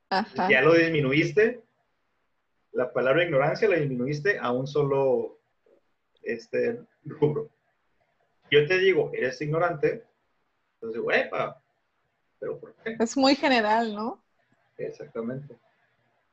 Ajá. 0.09 0.49
Ya 0.49 0.63
lo 0.63 0.73
disminuiste. 0.73 1.62
La 2.71 2.91
palabra 2.91 3.23
ignorancia 3.23 3.69
la 3.69 3.75
disminuiste 3.75 4.39
a 4.39 4.51
un 4.51 4.65
solo 4.65 5.38
este, 6.23 6.79
rubro. 7.05 7.51
Yo 8.49 8.65
te 8.65 8.79
digo, 8.79 9.12
eres 9.13 9.39
ignorante. 9.41 10.03
Entonces, 10.81 11.03
¡epa! 11.25 11.62
¿Pero 12.43 12.60
por 12.60 12.73
qué? 12.73 12.97
Es 12.99 13.15
muy 13.15 13.36
general, 13.36 13.95
¿no? 13.95 14.21
Exactamente. 14.77 15.56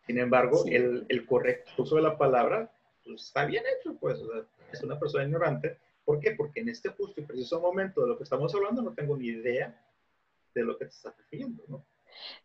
Sin 0.09 0.19
embargo, 0.19 0.65
el, 0.67 1.07
el, 1.09 1.25
correcto 1.25 1.71
uso 1.79 1.95
de 1.95 2.03
la 2.03 2.19
palabra 2.19 2.69
pues, 3.05 3.27
está 3.27 3.45
bien 3.45 3.63
hecho, 3.79 3.95
pues. 3.95 4.19
O 4.19 4.27
sea, 4.27 4.43
es 4.73 4.83
una 4.83 4.99
persona 4.99 5.23
ignorante. 5.23 5.79
¿Por 6.05 6.19
qué? 6.19 6.33
Porque 6.33 6.61
en 6.61 6.69
este 6.69 6.89
justo 6.89 7.21
y 7.21 7.25
preciso 7.25 7.61
momento 7.61 8.01
de 8.01 8.09
lo 8.09 8.19
que 8.19 8.25
estamos 8.25 8.53
hablando 8.57 8.83
no 8.83 8.93
tengo 8.93 9.17
ni 9.17 9.27
idea 9.29 9.81
de 10.53 10.65
lo 10.65 10.77
que 10.77 10.87
te 10.87 10.91
estás 10.91 11.17
refiriendo, 11.17 11.63
¿no? 11.69 11.85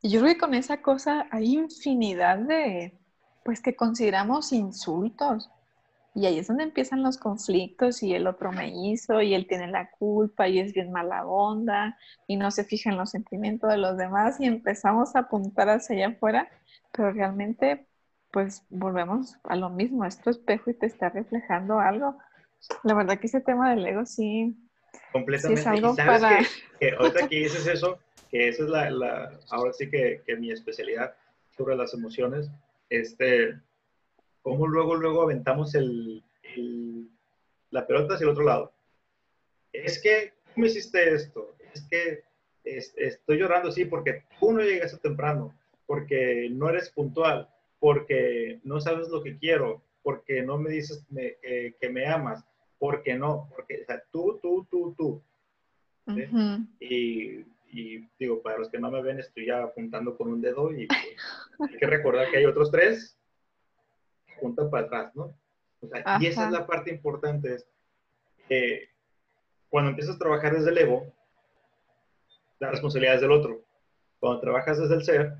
Y 0.03 0.11
yo 0.11 0.19
creo 0.19 0.33
que 0.33 0.39
con 0.39 0.53
esa 0.53 0.83
cosa 0.83 1.27
hay 1.31 1.55
infinidad 1.55 2.37
de, 2.37 2.93
pues 3.43 3.61
que 3.61 3.75
consideramos 3.75 4.53
insultos. 4.53 5.49
Y 6.15 6.25
ahí 6.25 6.39
es 6.39 6.47
donde 6.47 6.63
empiezan 6.63 7.03
los 7.03 7.17
conflictos 7.17 8.01
y 8.01 8.13
el 8.13 8.25
otro 8.25 8.53
me 8.53 8.69
hizo 8.69 9.21
y 9.21 9.33
él 9.33 9.47
tiene 9.47 9.67
la 9.67 9.91
culpa 9.91 10.47
y 10.47 10.59
es 10.59 10.71
bien 10.71 10.89
mala 10.89 11.25
onda 11.25 11.97
y 12.25 12.37
no 12.37 12.51
se 12.51 12.63
fija 12.63 12.89
en 12.89 12.97
los 12.97 13.11
sentimientos 13.11 13.69
de 13.69 13.77
los 13.77 13.97
demás 13.97 14.39
y 14.39 14.45
empezamos 14.45 15.13
a 15.15 15.19
apuntar 15.19 15.67
hacia 15.67 15.97
allá 15.97 16.15
afuera, 16.15 16.49
pero 16.93 17.11
realmente 17.11 17.85
pues 18.31 18.63
volvemos 18.69 19.35
a 19.43 19.57
lo 19.57 19.69
mismo, 19.69 20.05
es 20.05 20.21
tu 20.21 20.29
espejo 20.29 20.69
y 20.69 20.73
te 20.73 20.85
está 20.85 21.09
reflejando 21.09 21.79
algo. 21.79 22.17
La 22.83 22.93
verdad 22.93 23.19
que 23.19 23.27
ese 23.27 23.41
tema 23.41 23.71
del 23.71 23.85
ego 23.85 24.05
sí, 24.05 24.57
Completamente. 25.11 25.61
es 25.61 25.67
algo 25.67 25.95
para... 25.95 26.39
que, 26.79 26.91
ahorita 26.91 27.27
que 27.29 27.35
dices 27.35 27.67
eso, 27.67 27.99
que 28.29 28.47
esa 28.47 28.63
es 28.63 28.69
la, 28.69 28.89
la 28.89 29.31
ahora 29.49 29.73
sí 29.73 29.89
que, 29.89 30.21
que, 30.25 30.35
mi 30.37 30.51
especialidad 30.51 31.13
sobre 31.57 31.75
las 31.75 31.93
emociones, 31.93 32.49
este, 32.89 33.55
cómo 34.45 34.67
luego, 34.67 34.93
luego 34.93 35.23
aventamos 35.23 35.73
el, 35.73 36.23
el, 36.55 37.09
la 37.71 37.87
pelota 37.87 38.13
hacia 38.13 38.25
el 38.25 38.29
otro 38.29 38.43
lado. 38.43 38.71
Es 39.73 39.99
que, 39.99 40.33
¿cómo 40.53 40.67
hiciste 40.67 41.15
esto? 41.15 41.55
Es 41.73 41.81
que 41.89 42.21
estoy 42.63 43.39
llorando, 43.39 43.71
sí, 43.71 43.85
porque 43.85 44.23
tú 44.39 44.53
no 44.53 44.61
llegaste 44.61 44.99
temprano, 44.99 45.51
porque 45.87 46.47
no 46.51 46.69
eres 46.69 46.91
puntual, 46.91 47.49
porque 47.79 48.59
no 48.63 48.79
sabes 48.79 49.09
lo 49.09 49.23
que 49.23 49.35
quiero, 49.35 49.81
porque 50.03 50.43
no 50.43 50.59
me 50.59 50.69
dices 50.69 51.03
que 51.11 51.89
me 51.89 52.05
amas, 52.05 52.45
porque 52.77 53.15
no, 53.15 53.49
porque 53.55 53.81
o 53.81 53.85
sea, 53.85 54.03
tú, 54.11 54.37
tú, 54.43 54.67
tú, 54.69 54.93
tú. 54.95 55.23
y, 56.79 57.43
y, 57.71 58.07
digo, 58.19 58.43
para 58.43 58.59
los 58.59 58.69
que 58.69 58.77
no 58.77 58.91
me 58.91 59.01
ven, 59.01 59.19
estoy 59.19 59.47
ya 59.47 59.63
apuntando 59.63 60.15
con 60.15 60.27
un 60.27 60.39
dedo 60.39 60.71
y 60.71 60.85
pues, 60.85 60.99
hay 61.71 61.77
que 61.79 61.87
recordar 61.87 62.29
que 62.29 62.37
hay 62.37 62.45
otros 62.45 62.69
tres 62.69 63.14
juntan 64.39 64.69
para 64.69 64.85
atrás, 64.85 65.15
¿no? 65.15 65.35
O 65.81 65.87
sea, 65.87 66.17
y 66.19 66.27
esa 66.27 66.45
es 66.45 66.51
la 66.51 66.65
parte 66.65 66.91
importante, 66.91 67.55
es 67.55 67.67
que 68.47 68.89
cuando 69.69 69.89
empiezas 69.89 70.15
a 70.15 70.19
trabajar 70.19 70.55
desde 70.55 70.71
el 70.71 70.77
ego, 70.77 71.13
la 72.59 72.71
responsabilidad 72.71 73.15
es 73.15 73.21
del 73.21 73.31
otro. 73.31 73.65
Cuando 74.19 74.39
trabajas 74.39 74.79
desde 74.79 74.95
el 74.95 75.03
ser, 75.03 75.33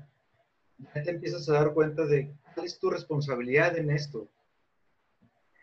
ya 0.94 1.02
te 1.02 1.10
empiezas 1.10 1.48
a 1.48 1.54
dar 1.54 1.72
cuenta 1.72 2.04
de 2.06 2.34
cuál 2.54 2.66
es 2.66 2.78
tu 2.78 2.90
responsabilidad 2.90 3.76
en 3.76 3.90
esto. 3.90 4.28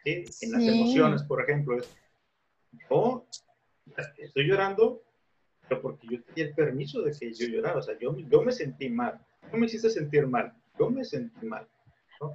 ¿Sí? 0.04 0.26
En 0.42 0.52
las 0.52 0.64
emociones, 0.64 1.24
por 1.24 1.42
ejemplo. 1.42 1.78
Es, 1.78 1.90
yo 2.90 3.26
estoy 4.18 4.48
llorando, 4.48 5.04
pero 5.68 5.82
porque 5.82 6.08
yo 6.10 6.24
tenía 6.24 6.46
el 6.46 6.56
permiso 6.56 7.02
de 7.02 7.12
que 7.18 7.34
yo 7.34 7.48
llorara. 7.48 7.78
O 7.78 7.82
sea, 7.82 7.98
yo, 8.00 8.18
yo 8.18 8.42
me 8.42 8.52
sentí 8.52 8.90
mal. 8.90 9.24
No 9.52 9.60
me 9.60 9.68
hiciste 9.68 9.90
sentir 9.90 10.28
mal. 10.28 10.54
Yo 10.80 10.90
me 10.90 11.06
sentí 11.06 11.46
mal. 11.46 11.68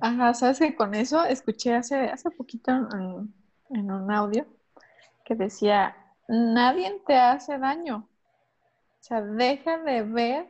Ajá, 0.01 0.35
sabes 0.35 0.59
que 0.59 0.75
con 0.75 0.95
eso 0.95 1.25
escuché 1.25 1.75
hace, 1.75 1.97
hace 2.09 2.31
poquito 2.31 2.71
en, 2.71 3.35
en 3.71 3.91
un 3.91 4.11
audio 4.11 4.47
que 5.25 5.35
decía, 5.35 5.97
nadie 6.29 7.03
te 7.07 7.17
hace 7.17 7.59
daño. 7.59 8.09
O 9.01 9.03
sea, 9.03 9.23
deja 9.23 9.79
de 9.79 10.03
ver 10.03 10.47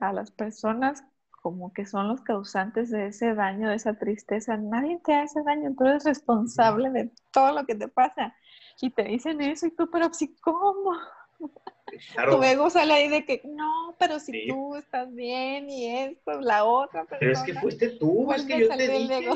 a 0.00 0.12
las 0.12 0.30
personas 0.30 1.04
como 1.42 1.72
que 1.72 1.86
son 1.86 2.08
los 2.08 2.20
causantes 2.22 2.90
de 2.90 3.06
ese 3.06 3.34
daño, 3.34 3.68
de 3.68 3.76
esa 3.76 3.94
tristeza. 3.94 4.56
Nadie 4.56 5.00
te 5.04 5.14
hace 5.14 5.42
daño, 5.42 5.74
tú 5.76 5.84
eres 5.84 6.04
responsable 6.04 6.90
de 6.90 7.12
todo 7.32 7.52
lo 7.52 7.64
que 7.64 7.74
te 7.74 7.88
pasa. 7.88 8.34
Y 8.80 8.90
te 8.90 9.04
dicen 9.04 9.40
eso 9.40 9.66
y 9.66 9.70
tú, 9.70 9.88
pero 9.90 10.12
si, 10.12 10.36
¿cómo? 10.36 10.92
Tu 11.38 12.42
ego 12.42 12.70
sale 12.70 12.92
ahí 12.92 13.08
de 13.08 13.24
que, 13.24 13.40
no, 13.44 13.96
pero 13.98 14.20
si 14.20 14.46
tú 14.48 14.76
estás 14.76 15.12
bien 15.14 15.68
y 15.70 15.86
esto, 15.86 16.40
la 16.40 16.64
otra 16.64 17.04
persona. 17.04 17.18
Pero 17.18 17.32
es 17.32 17.42
que 17.42 17.54
fuiste 17.54 17.88
tú, 17.90 18.32
es 18.32 18.44
que 18.44 18.60
yo 18.60 18.68
te 18.68 18.88
dije. 18.88 19.30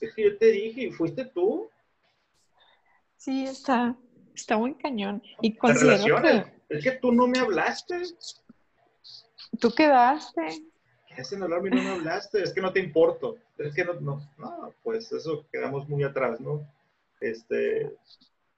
Es 0.00 0.14
que 0.14 0.22
yo 0.22 0.38
te 0.38 0.46
dije, 0.46 0.82
y 0.82 0.92
fuiste 0.92 1.24
tú. 1.24 1.68
Sí, 3.16 3.44
está, 3.44 3.96
está 4.34 4.56
muy 4.56 4.74
cañón. 4.74 5.22
Y 5.40 5.56
considero 5.56 6.22
que... 6.22 6.44
Es 6.68 6.84
que 6.84 6.92
tú 6.92 7.12
no 7.12 7.26
me 7.26 7.38
hablaste. 7.38 8.02
Tú 9.60 9.74
quedaste 9.74 10.62
hacen 11.18 11.42
hablarme 11.42 11.68
y 11.68 11.72
no 11.72 11.82
me 11.82 11.90
hablaste, 11.90 12.42
es 12.42 12.52
que 12.52 12.60
no 12.60 12.72
te 12.72 12.80
importo, 12.80 13.36
es 13.58 13.74
que 13.74 13.84
no, 13.84 13.94
no, 13.94 14.28
no, 14.38 14.74
pues 14.82 15.12
eso 15.12 15.46
quedamos 15.52 15.88
muy 15.88 16.02
atrás, 16.04 16.40
¿no? 16.40 16.66
Este, 17.20 17.94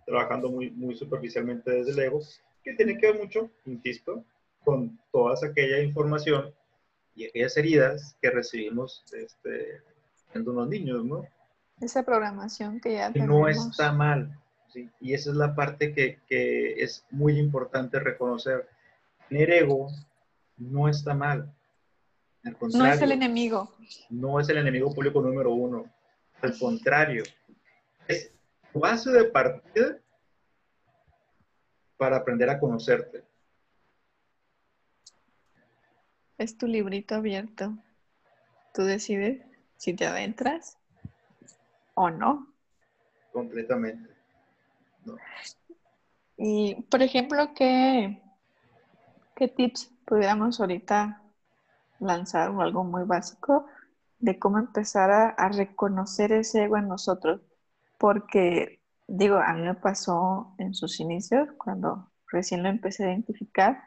trabajando 0.06 0.50
muy, 0.50 0.70
muy 0.70 0.94
superficialmente 0.94 1.70
desde 1.70 1.92
el 1.92 1.98
ego, 1.98 2.20
que 2.64 2.74
tiene 2.74 2.98
que 2.98 3.12
ver 3.12 3.20
mucho, 3.20 3.50
insisto, 3.66 4.24
con 4.64 4.98
toda 5.12 5.34
aquella 5.46 5.80
información 5.80 6.52
y 7.14 7.26
aquellas 7.26 7.56
heridas 7.56 8.16
que 8.20 8.30
recibimos 8.30 9.04
este, 9.12 9.82
siendo 10.32 10.52
unos 10.52 10.68
niños, 10.68 11.04
¿no? 11.04 11.26
Esa 11.80 12.02
programación 12.02 12.80
que 12.80 12.94
ya 12.94 13.12
tenemos. 13.12 13.40
No 13.40 13.48
está 13.48 13.92
mal, 13.92 14.40
¿sí? 14.72 14.90
Y 15.00 15.14
esa 15.14 15.30
es 15.30 15.36
la 15.36 15.54
parte 15.54 15.92
que, 15.92 16.18
que 16.26 16.82
es 16.82 17.04
muy 17.10 17.38
importante 17.38 18.00
reconocer. 18.00 18.68
Tener 19.28 19.50
ego 19.50 19.88
no 20.56 20.88
está 20.88 21.14
mal 21.14 21.52
no 22.72 22.86
es 22.86 23.00
el 23.00 23.12
enemigo. 23.12 23.72
No 24.10 24.40
es 24.40 24.48
el 24.48 24.58
enemigo 24.58 24.92
público 24.92 25.20
número 25.20 25.52
uno. 25.52 25.90
Al 26.42 26.58
contrario, 26.58 27.22
es 28.06 28.30
base 28.74 29.10
de 29.10 29.24
partida 29.24 29.98
para 31.96 32.16
aprender 32.16 32.50
a 32.50 32.58
conocerte. 32.58 33.24
Es 36.38 36.58
tu 36.58 36.66
librito 36.66 37.14
abierto. 37.14 37.74
Tú 38.72 38.82
decides 38.82 39.42
si 39.76 39.94
te 39.94 40.06
adentras 40.06 40.78
o 41.94 42.10
no. 42.10 42.48
Completamente. 43.32 44.10
Y, 46.36 46.74
por 46.90 47.02
ejemplo, 47.02 47.54
¿qué, 47.54 48.20
qué 49.36 49.48
tips 49.48 49.92
pudiéramos 50.04 50.60
ahorita 50.60 51.22
lanzar 52.00 52.50
algo 52.60 52.84
muy 52.84 53.04
básico 53.04 53.66
de 54.18 54.38
cómo 54.38 54.58
empezar 54.58 55.10
a, 55.10 55.48
reconocer 55.48 56.32
ese 56.32 56.64
ego 56.64 56.76
en 56.76 56.88
nosotros. 56.88 57.40
Porque, 57.98 58.80
digo, 59.06 59.36
a 59.36 59.52
mí 59.54 59.62
me 59.62 59.74
pasó 59.74 60.54
en 60.58 60.74
sus 60.74 61.00
inicios, 61.00 61.48
cuando 61.58 62.10
recién 62.30 62.62
lo 62.62 62.68
empecé 62.68 63.04
a 63.04 63.08
identificar, 63.08 63.82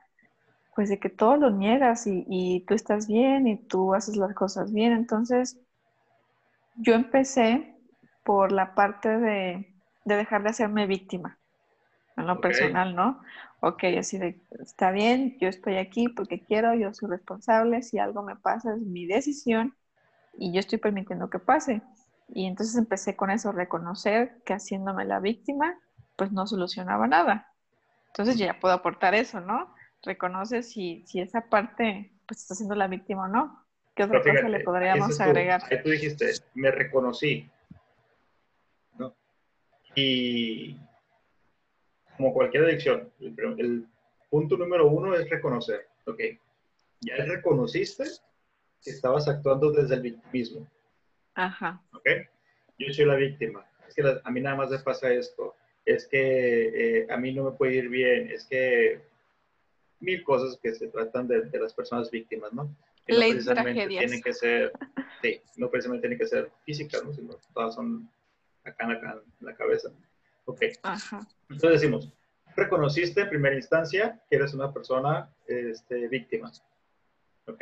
pues 0.76 0.90
de 0.90 1.00
que 1.00 1.10
todo 1.10 1.38
lo 1.38 1.50
niegas 1.50 2.06
y, 2.06 2.64
tú 2.68 2.74
estás 2.74 3.08
bien 3.08 3.48
y 3.48 3.58
tú 3.58 3.94
haces 3.94 4.16
las 4.16 4.34
cosas 4.36 4.72
bien. 4.72 4.94
Entonces, 4.94 5.60
yo 6.76 6.94
empecé 6.94 7.76
por 8.24 8.52
la 8.52 8.76
parte 8.76 9.18
de, 9.18 9.76
dejar 10.06 10.44
de 10.44 10.50
hacerme 10.50 10.86
víctima, 10.86 11.40
en 12.16 12.28
lo 12.28 12.40
personal, 12.40 12.96
¿no? 12.96 13.22
ok, 13.60 13.84
así 14.00 14.18
de, 14.18 14.40
está 14.60 14.92
bien, 14.92 15.38
yo 15.40 15.48
estoy 15.48 15.78
aquí 15.78 16.10
porque 16.10 16.44
quiero, 16.44 16.74
yo 16.76 16.94
soy 16.94 17.10
responsable, 17.10 17.82
si 17.82 17.98
algo 18.00 18.24
me 18.24 18.36
pasa 18.36 18.74
es 18.76 18.82
mi 18.82 19.06
decisión 19.06 19.76
y 20.38 20.54
yo 20.54 20.60
estoy 20.60 20.78
permitiendo 20.78 21.30
que 21.30 21.40
pase. 21.40 21.82
Y 22.30 22.46
entonces 22.46 22.76
empecé 22.76 23.16
con 23.16 23.30
eso, 23.30 23.52
reconocer 23.52 24.42
que 24.46 24.54
haciéndome 24.54 25.06
la 25.06 25.20
víctima, 25.20 25.80
pues 26.16 26.32
no 26.32 26.46
solucionaba 26.46 27.08
nada. 27.08 27.54
Entonces 28.08 28.38
ya 28.38 28.60
puedo 28.60 28.74
aportar 28.74 29.16
eso, 29.16 29.40
¿no? 29.40 29.74
Reconoce 30.04 30.64
si, 30.64 31.04
si 31.06 31.22
esa 31.22 31.50
parte, 31.50 32.12
pues 32.28 32.42
está 32.42 32.56
siendo 32.56 32.76
la 32.76 32.88
víctima 32.88 33.26
o 33.26 33.28
no. 33.28 33.64
¿Qué 33.96 34.04
otra 34.04 34.20
cosa 34.22 34.48
le 34.48 34.60
podríamos 34.60 35.20
agregar? 35.20 35.64
tú 35.84 35.90
dijiste, 35.90 36.32
me 36.54 36.70
reconocí. 36.72 37.50
Y 39.96 40.78
como 42.16 42.32
cualquier 42.32 42.66
adicción, 42.66 43.12
el, 43.20 43.88
punto 44.30 44.58
número 44.58 44.88
uno 44.88 45.16
es 45.16 45.30
reconocer, 45.30 45.88
ok, 46.06 46.20
ya 47.00 47.16
reconociste 47.16 48.04
que 48.84 48.92
estabas 48.92 49.28
actuando 49.28 49.72
desde 49.72 49.96
el 49.96 50.02
victimismo. 50.02 50.68
Ajá. 51.38 51.80
Ok, 51.94 52.08
yo 52.80 52.92
soy 52.92 53.06
la 53.06 53.16
víctima. 53.16 53.64
Es 53.88 53.94
que 53.94 54.02
a 54.24 54.32
mí 54.32 54.42
nada 54.42 54.56
más 54.56 54.72
me 54.72 54.80
pasa 54.80 55.12
esto. 55.14 55.56
Es 55.86 56.08
que 56.08 57.02
eh, 57.02 57.08
a 57.10 57.18
mí 57.18 57.32
no 57.32 57.44
me 57.44 57.52
puede 57.52 57.76
ir 57.76 57.90
bien. 57.90 58.32
Es 58.32 58.46
que 58.46 59.00
mil 60.00 60.24
cosas 60.24 60.60
que 60.62 60.74
se 60.74 60.88
tratan 60.88 61.28
de, 61.28 61.48
las 61.60 61.74
personas 61.74 62.10
víctimas, 62.10 62.52
¿no? 62.54 62.76
Que 63.06 63.14
no 63.14 63.20
precisamente 63.20 63.88
tienen 63.88 64.22
que 64.22 64.34
ser, 64.34 64.72
sí, 65.22 65.40
no 65.58 65.70
precisamente 65.70 66.08
tienen 66.08 66.18
que 66.18 66.26
ser 66.26 66.52
físicas, 66.66 67.04
¿no? 67.06 67.14
Sino 67.14 67.36
todas 67.54 67.76
son 67.76 68.10
acá, 68.64 68.92
acá 68.92 69.22
en 69.40 69.46
la 69.46 69.56
cabeza. 69.56 69.90
Ok. 70.46 70.64
Ajá. 70.82 71.20
Entonces 71.50 71.82
decimos, 71.82 72.12
reconociste 72.56 73.22
en 73.22 73.30
primera 73.30 73.56
instancia 73.56 74.20
que 74.28 74.38
eres 74.38 74.56
una 74.56 74.74
persona 74.74 75.30
este, 75.46 76.08
víctima. 76.08 76.52
¿Ok? 77.46 77.62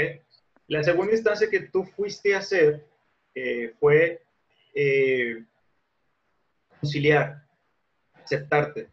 La 0.68 0.82
segunda 0.82 1.12
instancia 1.12 1.50
que 1.50 1.60
tú 1.60 1.84
fuiste 1.84 2.34
a 2.34 2.40
hacer 2.40 2.86
eh, 3.36 3.74
fue 3.80 4.24
eh, 4.74 5.44
conciliar, 6.80 7.46
aceptarte. 8.24 8.90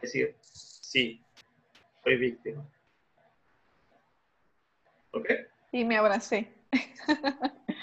Decir, 0.00 0.36
sí, 0.40 1.20
soy 2.04 2.16
víctima. 2.16 2.68
¿Ok? 5.12 5.30
Y 5.72 5.84
me 5.84 5.96
abracé. 5.96 6.52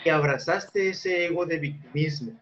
y 0.05 0.09
abrazaste 0.09 0.89
ese 0.89 1.25
ego 1.25 1.45
de 1.45 1.57
victimismo. 1.57 2.39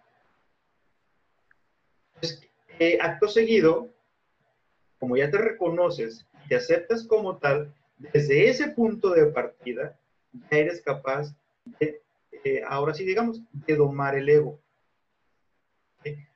Eh, 2.79 2.97
acto 2.99 3.27
seguido, 3.27 3.93
como 4.99 5.15
ya 5.15 5.29
te 5.29 5.37
reconoces, 5.37 6.25
te 6.49 6.55
aceptas 6.55 7.05
como 7.05 7.37
tal, 7.37 7.73
desde 7.97 8.49
ese 8.49 8.69
punto 8.69 9.11
de 9.11 9.27
partida, 9.27 9.97
ya 10.33 10.57
eres 10.57 10.81
capaz 10.81 11.35
de, 11.79 12.01
eh, 12.31 12.63
ahora 12.67 12.93
sí 12.93 13.05
digamos, 13.05 13.41
de 13.51 13.75
domar 13.75 14.15
el 14.15 14.29
ego. 14.29 14.59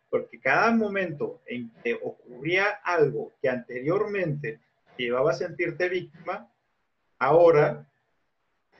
Porque 0.09 0.39
cada 0.39 0.71
momento 0.71 1.41
en 1.45 1.71
que 1.83 1.95
ocurría 1.95 2.79
algo 2.83 3.33
que 3.41 3.49
anteriormente 3.49 4.61
llevaba 4.97 5.31
a 5.31 5.33
sentirte 5.33 5.89
víctima, 5.89 6.49
ahora 7.19 7.85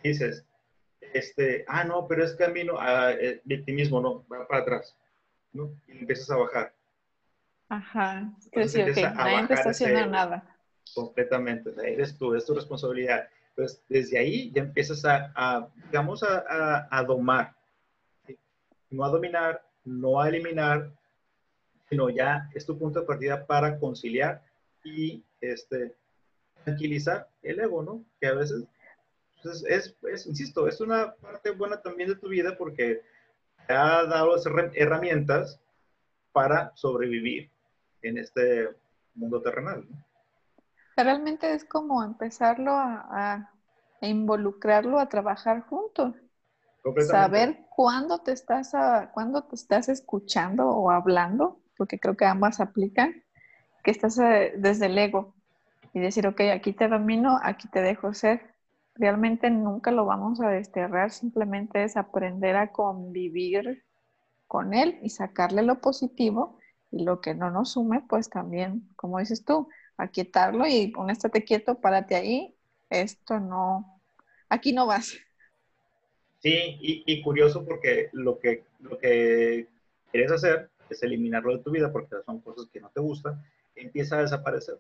dices, 0.02 0.46
este, 1.14 1.66
ah, 1.68 1.84
no, 1.84 2.08
pero 2.08 2.24
es 2.24 2.36
que 2.36 2.44
a 2.44 2.54
ah, 2.80 3.12
eh, 3.14 3.42
victimismo 3.44 4.02
no, 4.02 4.26
va 4.28 4.48
para 4.48 4.62
atrás, 4.62 4.98
¿no? 5.54 5.72
Y 5.88 6.00
empiezas 6.00 6.30
a 6.30 6.38
bajar. 6.38 6.74
Ajá, 7.70 8.32
es 8.52 8.74
decir, 8.74 8.94
que 8.94 9.02
nadie 9.02 9.48
te 9.48 9.54
está 9.56 9.70
haciendo 9.72 10.06
nada. 10.08 10.58
Completamente, 10.94 11.72
eres 11.84 12.18
tú, 12.18 12.36
es 12.36 12.46
tu 12.46 12.54
responsabilidad. 12.54 13.28
Entonces, 13.56 13.82
desde 13.88 14.18
ahí 14.18 14.52
ya 14.52 14.64
empiezas 14.64 15.06
a, 15.06 15.32
a, 15.34 15.70
a, 16.92 17.04
domar. 17.04 17.56
No 18.90 19.06
a 19.06 19.10
dominar, 19.10 19.66
no 19.86 20.20
a 20.20 20.28
eliminar, 20.28 20.92
sino 21.90 22.10
ya 22.10 22.50
es 22.54 22.66
tu 22.66 22.78
punto 22.78 23.00
de 23.00 23.06
partida 23.06 23.46
para 23.46 23.80
conciliar 23.80 24.44
y 24.84 25.24
este, 25.40 25.96
tranquilizar 26.66 27.30
el 27.44 27.62
ego, 27.62 27.82
¿no? 27.82 28.04
Que 28.20 28.28
a 28.28 28.34
veces 28.34 28.66
pues, 29.42 29.64
es, 29.70 30.26
insisto, 30.26 30.68
es 30.68 30.82
una 30.82 31.14
parte 31.16 31.52
buena 31.52 31.82
también 31.82 32.10
de 32.10 32.16
tu 32.16 32.28
vida 32.28 32.58
porque 32.58 33.04
te 33.68 33.74
ha 33.74 34.04
dado 34.04 34.36
herramientas 34.74 35.62
para 36.34 36.76
sobrevivir 36.76 37.50
en 38.02 38.18
este 38.18 38.70
mundo 39.14 39.42
terrenal. 39.42 39.88
Realmente 40.96 41.54
es 41.54 41.66
como 41.66 42.04
empezarlo 42.04 42.72
a, 42.74 43.52
involucrarlo 44.02 45.00
a 45.00 45.10
trabajar 45.10 45.62
juntos. 45.62 46.16
Saber 47.08 47.66
cuándo 47.76 48.20
te 48.20 48.32
estás 48.32 48.76
a, 48.76 49.12
cuándo 49.12 49.44
te 49.44 49.56
estás 49.56 49.90
escuchando 49.90 50.70
o 50.70 50.92
hablando, 50.92 51.60
porque 51.78 52.00
creo 52.00 52.16
que 52.16 52.26
ambas 52.26 52.60
aplican, 52.60 53.24
que 53.84 53.92
estás 53.92 54.20
eh, 54.20 54.54
desde 54.58 54.86
el 54.86 54.98
ego 54.98 55.34
y 55.94 56.00
decir, 56.00 56.28
ok, 56.28 56.42
aquí 56.54 56.74
te 56.74 56.88
domino, 56.88 57.40
aquí 57.42 57.68
te 57.68 57.82
dejo 57.82 58.14
ser. 58.14 58.54
Realmente 58.94 59.50
nunca 59.50 59.92
lo 59.92 60.06
vamos 60.06 60.40
a 60.42 60.50
desterrar, 60.50 61.12
simplemente 61.12 61.84
es 61.84 61.98
aprender 61.98 62.56
a 62.56 62.72
convivir 62.72 63.84
con 64.48 64.74
él 64.74 65.00
y 65.02 65.10
sacarle 65.10 65.64
lo 65.64 65.82
positivo 65.82 66.60
y 66.92 67.04
lo 67.04 67.20
que 67.20 67.34
no 67.34 67.50
nos 67.50 67.72
sume, 67.72 68.02
pues 68.08 68.30
también, 68.30 68.88
como 68.96 69.20
dices 69.20 69.44
tú, 69.44 69.68
aquietarlo 69.98 70.66
y 70.68 70.88
ponéstate 70.88 71.44
quieto, 71.44 71.80
párate 71.80 72.16
ahí, 72.16 72.56
esto 72.90 73.40
no, 73.40 74.02
aquí 74.50 74.74
no 74.74 74.86
vas. 74.86 75.18
Sí, 76.40 76.78
y, 76.80 77.22
curioso 77.24 77.66
porque 77.66 78.10
lo 78.12 78.38
que, 78.40 78.64
lo 78.80 78.98
que 79.00 79.68
quieres 80.12 80.32
hacer 80.32 80.70
es 80.90 81.02
eliminarlo 81.02 81.58
de 81.58 81.64
tu 81.64 81.72
vida 81.72 81.92
porque 81.92 82.16
son 82.24 82.40
cosas 82.42 82.68
que 82.72 82.80
no 82.80 82.90
te 82.90 83.00
gustan, 83.02 83.44
empieza 83.76 84.18
a 84.18 84.22
desaparecer. 84.22 84.78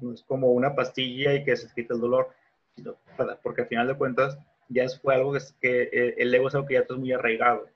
No 0.00 0.12
es 0.12 0.22
como 0.22 0.48
una 0.48 0.74
pastilla 0.74 1.34
y 1.34 1.44
que 1.44 1.56
se 1.56 1.72
quita 1.74 1.94
el 1.94 2.00
dolor, 2.00 2.28
porque 3.42 3.62
al 3.62 3.68
final 3.68 3.86
de 3.86 3.96
cuentas 3.96 4.38
ya 4.68 4.86
fue 4.88 5.14
algo 5.14 5.32
que, 5.32 5.40
que 5.60 5.82
eh, 5.84 6.14
el 6.18 6.34
ego 6.34 6.48
es 6.48 6.54
algo 6.54 6.66
que 6.66 6.74
ya 6.74 6.80
está 6.80 6.94
muy 6.94 7.12
arraigado. 7.12 7.68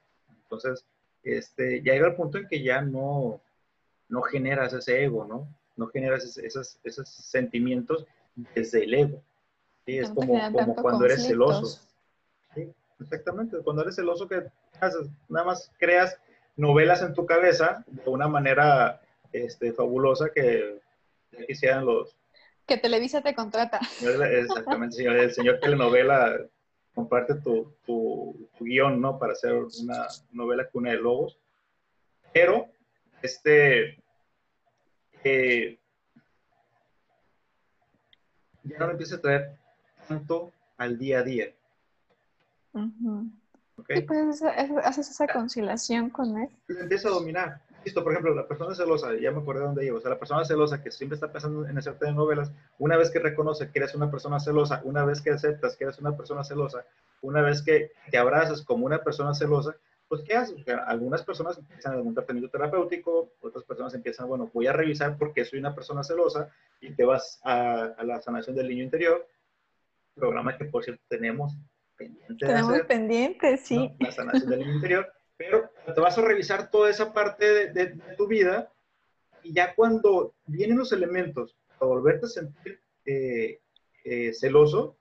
Entonces, 0.43 0.85
este, 1.23 1.83
ya 1.83 1.93
llega 1.93 2.09
el 2.09 2.17
punto 2.17 2.39
en 2.39 2.49
que 2.49 2.63
ya 2.63 2.83
no, 2.83 3.41
no 4.11 4.23
generas 4.23 4.73
ese 4.73 5.05
ego, 5.05 5.25
¿no? 5.25 5.49
No 5.77 5.87
generas 5.87 6.37
esos, 6.37 6.79
esos 6.85 7.09
sentimientos 7.09 8.07
desde 8.55 8.85
el 8.85 8.95
ego. 8.95 9.23
¿sí? 9.87 9.99
Es 9.99 10.11
como, 10.11 10.39
como 10.53 10.75
cuando 10.77 11.07
eres 11.07 11.27
celoso. 11.27 11.81
¿sí? 12.55 12.71
Exactamente, 13.01 13.57
cuando 13.65 13.83
eres 13.83 13.97
celoso 13.97 14.29
que 14.29 14.45
haces, 14.81 15.09
nada 15.29 15.47
más 15.47 15.73
creas 15.79 16.19
novelas 16.57 17.01
en 17.03 17.15
tu 17.15 17.25
cabeza 17.25 17.85
de 17.87 18.11
una 18.11 18.29
manera 18.29 19.01
este, 19.33 19.73
fabulosa 19.73 20.31
que 20.35 20.81
quisieran 21.47 21.87
los... 21.87 22.15
Que 22.67 22.77
Televisa 22.77 23.23
te 23.23 23.35
contrata. 23.35 23.81
Exactamente, 24.03 24.97
señor, 24.97 25.17
el 25.17 25.33
señor 25.33 25.59
telenovela 25.61 26.37
comparte 26.95 27.35
tu, 27.37 27.73
tu, 27.87 28.49
guion, 28.61 29.01
¿no? 29.01 29.19
Para 29.19 29.33
hacer 29.33 29.55
una 29.55 30.07
novela 30.33 30.69
cuna 30.69 30.91
de 30.91 30.97
lobos. 30.97 31.39
Pero, 32.33 32.69
este, 33.23 34.03
eh, 35.25 35.79
ya 38.65 38.79
no 38.79 38.91
empieza 38.91 39.17
a 39.17 39.21
traer 39.21 39.59
tanto 40.09 40.53
al 40.77 40.99
día 40.99 41.21
a 41.21 41.23
día. 41.23 41.53
¿Okay? 43.77 44.03
pues 44.03 44.43
haces 44.43 45.11
esa 45.11 45.27
conciliación 45.27 46.11
con 46.11 46.39
él. 46.39 46.49
Empieza 46.69 47.09
a 47.09 47.13
dominar. 47.13 47.61
Listo, 47.85 48.03
por 48.03 48.13
ejemplo, 48.13 48.35
la 48.35 48.47
persona 48.47 48.75
celosa, 48.75 49.15
ya 49.19 49.31
me 49.31 49.41
acordé 49.41 49.61
de 49.61 49.67
dónde 49.67 49.85
llevo, 49.85 49.99
o 49.99 50.01
sea, 50.03 50.11
la 50.11 50.19
persona 50.19 50.45
celosa 50.45 50.83
que 50.83 50.91
siempre 50.91 51.15
está 51.15 51.33
pensando 51.33 51.67
en 51.67 51.79
hacerte 51.79 52.13
novelas, 52.13 52.53
una 52.79 52.99
vez 52.99 53.11
que 53.11 53.21
reconoce 53.21 53.71
que 53.71 53.79
eres 53.79 53.95
una 53.95 54.11
persona 54.11 54.39
celosa, 54.39 54.83
una 54.85 55.05
vez 55.07 55.23
que 55.23 55.31
aceptas 55.31 55.77
que 55.77 55.85
eres 55.85 55.99
una 55.99 56.15
persona 56.15 56.45
celosa, 56.45 56.85
una 57.23 57.41
vez 57.41 57.63
que 57.63 57.93
te 58.11 58.19
abrazas 58.19 58.63
como 58.63 58.85
una 58.85 59.03
persona 59.03 59.33
celosa, 59.33 59.77
pues 60.11 60.23
¿qué 60.23 60.35
haces? 60.35 60.57
algunas 60.87 61.23
personas 61.23 61.57
empiezan 61.57 61.93
algún 61.93 62.15
tratamiento 62.15 62.51
terapéutico, 62.51 63.33
otras 63.41 63.65
personas 63.65 63.95
empiezan, 63.95 64.27
bueno, 64.27 64.51
voy 64.53 64.67
a 64.67 64.73
revisar 64.73 65.17
por 65.17 65.33
qué 65.33 65.45
soy 65.45 65.61
una 65.61 65.73
persona 65.73 66.03
celosa 66.03 66.51
y 66.81 66.97
te 66.97 67.05
vas 67.05 67.41
a, 67.45 67.95
la 68.03 68.21
sanación 68.21 68.57
del 68.57 68.69
niño 68.69 68.83
interior, 68.83 69.25
programa 70.17 70.59
que 70.59 70.65
por 70.65 70.83
cierto 70.83 71.01
tenemos 71.09 71.57
pendiente. 71.97 72.35
Tenemos 72.45 72.81
pendiente, 72.83 73.57
sí. 73.57 73.95
La 74.01 74.11
sanación 74.11 74.51
del 74.51 74.59
niño 74.59 74.75
interior 74.75 75.13
pero 75.41 75.71
te 75.95 76.01
vas 76.01 76.19
a 76.19 76.23
revisar 76.23 76.71
toda 76.71 76.91
esa 76.91 77.15
parte 77.15 77.73
de, 77.73 77.97
tu 78.19 78.27
vida 78.27 78.71
y 79.45 79.55
ya 79.55 79.75
cuando 79.77 80.35
vienen 80.45 80.77
los 80.77 80.93
elementos 80.93 81.57
para 81.79 81.89
volverte 81.89 82.27
a 82.27 82.29
sentir 82.29 82.79
eh, 83.07 83.59
eh, 84.05 84.35
celoso, 84.35 84.99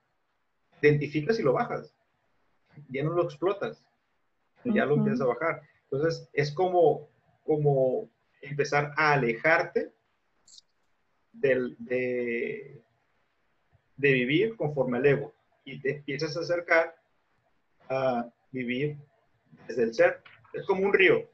identificas 0.80 1.38
y 1.38 1.42
lo 1.42 1.52
bajas. 1.52 1.92
Ya 2.88 3.02
no 3.02 3.10
lo 3.10 3.24
explotas, 3.24 3.84
ya 4.64 4.84
lo 4.84 4.94
empiezas 4.94 5.22
a 5.22 5.26
bajar. 5.26 5.62
Entonces 5.90 6.28
es 6.32 6.52
como, 6.52 7.08
como 7.44 8.08
empezar 8.42 8.92
a 8.96 9.12
alejarte 9.12 9.92
del, 11.32 11.76
de, 11.78 12.82
de 13.96 14.12
vivir 14.12 14.56
conforme 14.56 14.98
al 14.98 15.06
ego 15.06 15.34
y 15.64 15.80
te 15.80 15.96
empiezas 15.96 16.36
a 16.36 16.40
acercar 16.40 16.94
a 17.88 18.30
vivir 18.50 18.96
desde 19.66 19.82
el 19.84 19.94
ser. 19.94 20.22
Es 20.52 20.64
como 20.66 20.84
un 20.84 20.92
río. 20.92 21.28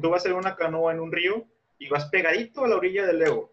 Tú 0.00 0.10
vas 0.10 0.26
en 0.26 0.32
una 0.32 0.56
canoa 0.56 0.92
en 0.92 1.00
un 1.00 1.12
río 1.12 1.46
y 1.78 1.88
vas 1.88 2.06
pegadito 2.06 2.64
a 2.64 2.68
la 2.68 2.76
orilla 2.76 3.06
del 3.06 3.22
ego. 3.22 3.50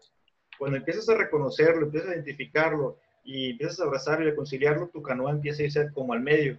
Cuando 0.58 0.76
empiezas 0.76 1.08
a 1.08 1.14
reconocerlo, 1.14 1.86
empiezas 1.86 2.10
a 2.10 2.14
identificarlo 2.14 2.98
y 3.24 3.50
empiezas 3.52 3.80
a 3.80 3.84
abrazarlo 3.84 4.26
y 4.26 4.30
a 4.30 4.36
conciliarlo, 4.36 4.88
tu 4.88 5.02
canoa 5.02 5.30
empieza 5.30 5.62
a 5.62 5.66
irse 5.66 5.92
como 5.92 6.12
al 6.12 6.20
medio, 6.20 6.58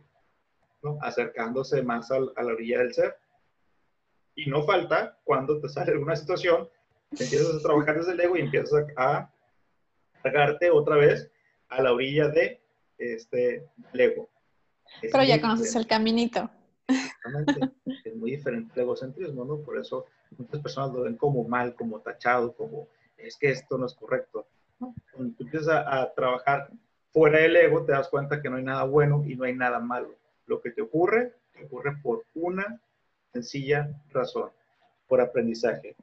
¿no? 0.83 0.97
acercándose 1.01 1.81
más 1.81 2.11
a 2.11 2.19
la 2.19 2.53
orilla 2.53 2.79
del 2.79 2.93
ser. 2.93 3.17
Y 4.35 4.49
no 4.49 4.63
falta 4.63 5.17
cuando 5.23 5.59
te 5.59 5.69
sale 5.69 5.91
alguna 5.91 6.15
situación, 6.15 6.67
empiezas 7.11 7.55
a 7.55 7.61
trabajar 7.61 7.97
desde 7.97 8.13
el 8.13 8.19
ego 8.19 8.37
y 8.37 8.41
empiezas 8.41 8.85
a 8.97 9.31
cargarte 10.21 10.69
otra 10.71 10.97
vez 10.97 11.31
a 11.69 11.81
la 11.81 11.93
orilla 11.93 12.27
de 12.29 12.61
este 12.97 13.67
ego. 13.93 14.29
Pero 15.01 15.23
ya 15.23 15.39
conoces 15.41 15.75
el 15.75 15.87
caminito. 15.87 16.49
Exactamente. 16.87 17.73
Es 18.03 18.15
muy 18.15 18.31
diferente 18.31 18.73
el 18.75 18.81
egocentrismo, 18.81 19.45
¿no? 19.45 19.59
Por 19.59 19.77
eso 19.77 20.05
muchas 20.37 20.61
personas 20.61 20.93
lo 20.93 21.03
ven 21.03 21.15
como 21.15 21.43
mal, 21.47 21.75
como 21.75 21.99
tachado, 21.99 22.53
como 22.55 22.87
es 23.17 23.37
que 23.37 23.51
esto 23.51 23.77
no 23.77 23.85
es 23.85 23.93
correcto. 23.93 24.47
Cuando 24.77 25.35
tú 25.37 25.43
empiezas 25.43 25.69
a, 25.69 26.01
a, 26.01 26.13
trabajar 26.13 26.69
fuera 27.11 27.39
del 27.39 27.55
ego, 27.55 27.85
te 27.85 27.93
das 27.93 28.09
cuenta 28.09 28.41
que 28.41 28.49
no 28.49 28.57
hay 28.57 28.63
nada 28.63 28.83
bueno 28.83 29.23
y 29.25 29.35
no 29.35 29.45
hay 29.45 29.55
nada 29.55 29.79
malo. 29.79 30.15
Lo 30.45 30.61
que 30.61 30.71
te 30.71 30.81
ocurre, 30.81 31.33
te 31.53 31.65
ocurre 31.65 31.97
por 32.01 32.25
una 32.33 32.81
sencilla 33.31 33.89
razón, 34.11 34.51
por 35.07 35.21
aprendizaje. 35.21 35.95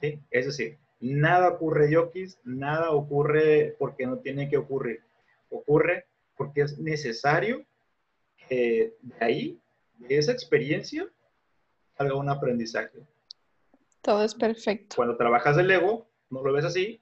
¿sí? 0.00 0.20
Es 0.30 0.46
decir, 0.46 0.78
nada 1.00 1.48
ocurre 1.48 1.90
yokis, 1.90 2.38
nada 2.44 2.90
ocurre 2.90 3.76
porque 3.78 4.06
no 4.06 4.18
tiene 4.18 4.48
que 4.48 4.56
ocurrir. 4.56 5.02
Ocurre 5.50 6.06
porque 6.36 6.62
es 6.62 6.78
necesario 6.78 7.64
que 8.48 8.96
de 9.00 9.24
ahí, 9.24 9.60
de 9.98 10.18
esa 10.18 10.32
experiencia, 10.32 11.08
salga 11.96 12.16
un 12.16 12.28
aprendizaje. 12.28 12.98
Todo 14.02 14.24
es 14.24 14.34
perfecto. 14.34 14.96
Cuando 14.96 15.16
trabajas 15.16 15.56
el 15.56 15.70
ego, 15.70 16.06
no 16.30 16.42
lo 16.42 16.52
ves 16.52 16.64
así 16.64 17.00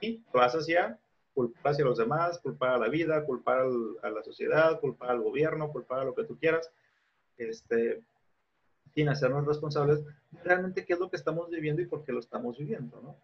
y 0.00 0.22
vas 0.32 0.54
hacia 0.54 0.98
culpar 1.34 1.72
hacia 1.72 1.84
los 1.84 1.98
demás, 1.98 2.38
culpar 2.38 2.70
a 2.70 2.78
la 2.78 2.88
vida, 2.88 3.24
culpar 3.26 3.60
al, 3.60 3.96
a 4.02 4.10
la 4.10 4.22
sociedad, 4.22 4.80
culpar 4.80 5.10
al 5.10 5.20
gobierno, 5.20 5.70
culpar 5.70 6.00
a 6.00 6.04
lo 6.04 6.14
que 6.14 6.24
tú 6.24 6.38
quieras, 6.38 6.70
este, 7.36 8.02
sin 8.94 9.08
hacernos 9.08 9.44
responsables 9.44 10.04
de 10.04 10.42
realmente 10.42 10.84
qué 10.84 10.94
es 10.94 11.00
lo 11.00 11.10
que 11.10 11.16
estamos 11.16 11.50
viviendo 11.50 11.82
y 11.82 11.86
por 11.86 12.04
qué 12.04 12.12
lo 12.12 12.20
estamos 12.20 12.56
viviendo, 12.56 13.00
¿no? 13.02 13.16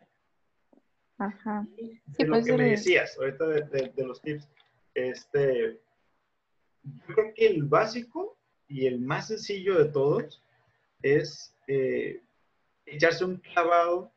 Ajá. 1.19 1.67
Sí, 1.77 2.25
lo 2.25 2.33
pues 2.33 2.47
que 2.47 2.57
me 2.57 2.71
decías 2.71 3.17
ahorita 3.19 3.47
de, 3.47 3.63
de, 3.63 3.93
de, 3.95 4.07
los 4.07 4.21
tips, 4.23 4.49
este, 4.95 5.79
yo 6.83 7.15
creo 7.15 7.35
que 7.35 7.47
el 7.47 7.65
básico 7.65 8.37
y 8.67 8.87
el 8.87 9.01
más 9.01 9.29
sencillo 9.29 9.79
de 9.79 9.91
todos 9.91 10.43
es 11.03 11.55
eh, 11.67 12.23
echarse 12.87 13.25
un 13.25 13.37
clavado 13.37 14.11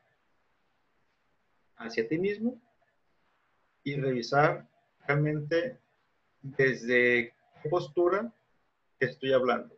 hacia 1.76 2.08
ti 2.08 2.18
mismo 2.18 2.60
y 3.84 3.96
revisar 3.96 4.66
realmente 5.06 5.78
desde 6.42 7.34
qué 7.62 7.68
postura 7.68 8.32
estoy 8.98 9.32
hablando. 9.32 9.76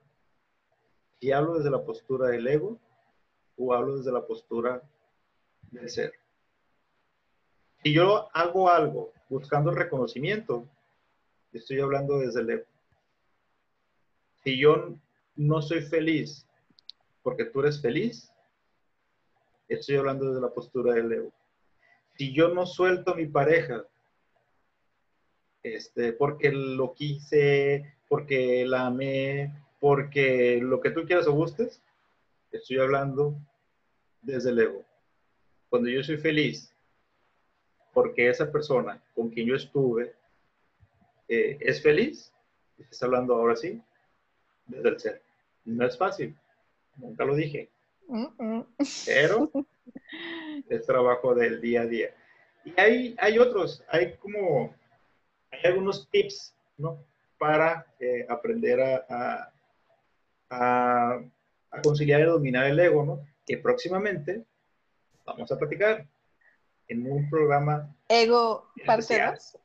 Si 1.21 1.33
hablo 1.33 1.55
desde 1.55 1.71
la 1.71 1.85
postura 1.85 2.29
del 2.29 2.47
ego 2.47 2.79
o 3.57 3.75
hablo 3.75 3.99
desde 3.99 4.13
la 4.13 4.25
postura 4.25 4.83
del 5.71 5.91
ser. 5.91 6.13
Si 7.83 7.93
yo 7.93 8.29
hago 8.33 8.71
algo 8.71 9.13
buscando 9.29 9.71
el 9.71 9.77
reconocimiento, 9.77 10.67
estoy 11.53 11.81
hablando 11.81 12.19
desde 12.19 12.41
el 12.41 12.51
ego. 12.51 12.65
Si 14.45 14.59
yo 14.59 14.95
no 15.35 15.63
soy 15.63 15.83
feliz 15.83 16.47
porque 17.23 17.45
tú 17.45 17.61
eres 17.61 17.81
feliz, 17.81 18.33
estoy 19.69 19.97
hablando 19.97 20.29
desde 20.29 20.41
la 20.41 20.55
postura 20.55 20.95
del 20.95 21.13
ego. 21.13 21.33
Si 22.17 22.33
yo 22.33 22.49
no 22.49 22.67
suelto 22.67 23.13
a 23.13 23.17
mi 23.17 23.27
pareja 23.27 23.85
este, 25.75 26.13
porque 26.13 26.53
lo 26.53 26.95
quise, 26.95 27.97
porque 28.09 28.65
la 28.65 28.87
amé, 28.87 29.53
porque 29.81 30.61
lo 30.63 30.81
que 30.81 30.91
tú 30.91 31.05
quieras 31.05 31.27
o 31.27 31.33
gustes, 31.33 31.83
estoy 32.53 32.79
hablando 32.79 33.37
desde 34.23 34.51
el 34.51 34.61
ego. 34.61 34.85
Cuando 35.69 35.89
yo 35.89 36.03
soy 36.05 36.19
feliz, 36.19 36.73
porque 37.93 38.29
esa 38.29 38.53
persona 38.53 39.03
con 39.15 39.31
quien 39.31 39.49
yo 39.49 39.57
estuve 39.57 40.15
eh, 41.29 41.59
es 41.61 41.83
feliz, 41.83 42.33
estás 42.79 43.03
hablando 43.03 43.35
ahora 43.35 43.57
sí 43.57 43.83
desde 44.67 44.89
el 44.89 45.01
ser. 45.01 45.23
No 45.65 45.85
es 45.85 45.99
fácil, 45.99 46.37
nunca 46.97 47.25
lo 47.25 47.35
dije, 47.35 47.69
pero 49.05 49.51
es 50.69 50.87
trabajo 50.87 51.35
del 51.35 51.61
día 51.61 51.81
a 51.83 51.87
día. 51.87 52.15
Y 52.65 52.81
hay, 52.81 53.17
hay 53.19 53.39
otros, 53.39 53.83
hay 53.89 54.15
como 54.15 54.75
hay 55.51 55.61
algunos 55.65 56.09
tips, 56.11 56.55
¿no? 56.77 57.05
Para 57.39 57.87
eh, 58.01 58.27
aprender 58.29 58.81
a, 58.81 59.53
a, 60.51 61.21
a, 61.71 61.83
conciliar 61.83 62.21
y 62.21 62.25
dominar 62.25 62.67
el 62.67 62.81
ego, 62.81 63.05
¿no? 63.05 63.21
Que 63.47 63.59
próximamente 63.59 64.45
vamos 65.25 65.51
a 65.51 65.59
platicar 65.59 66.07
en 66.89 67.11
un 67.11 67.29
programa. 67.29 67.95
Ego 68.09 68.71
parceros. 68.85 69.59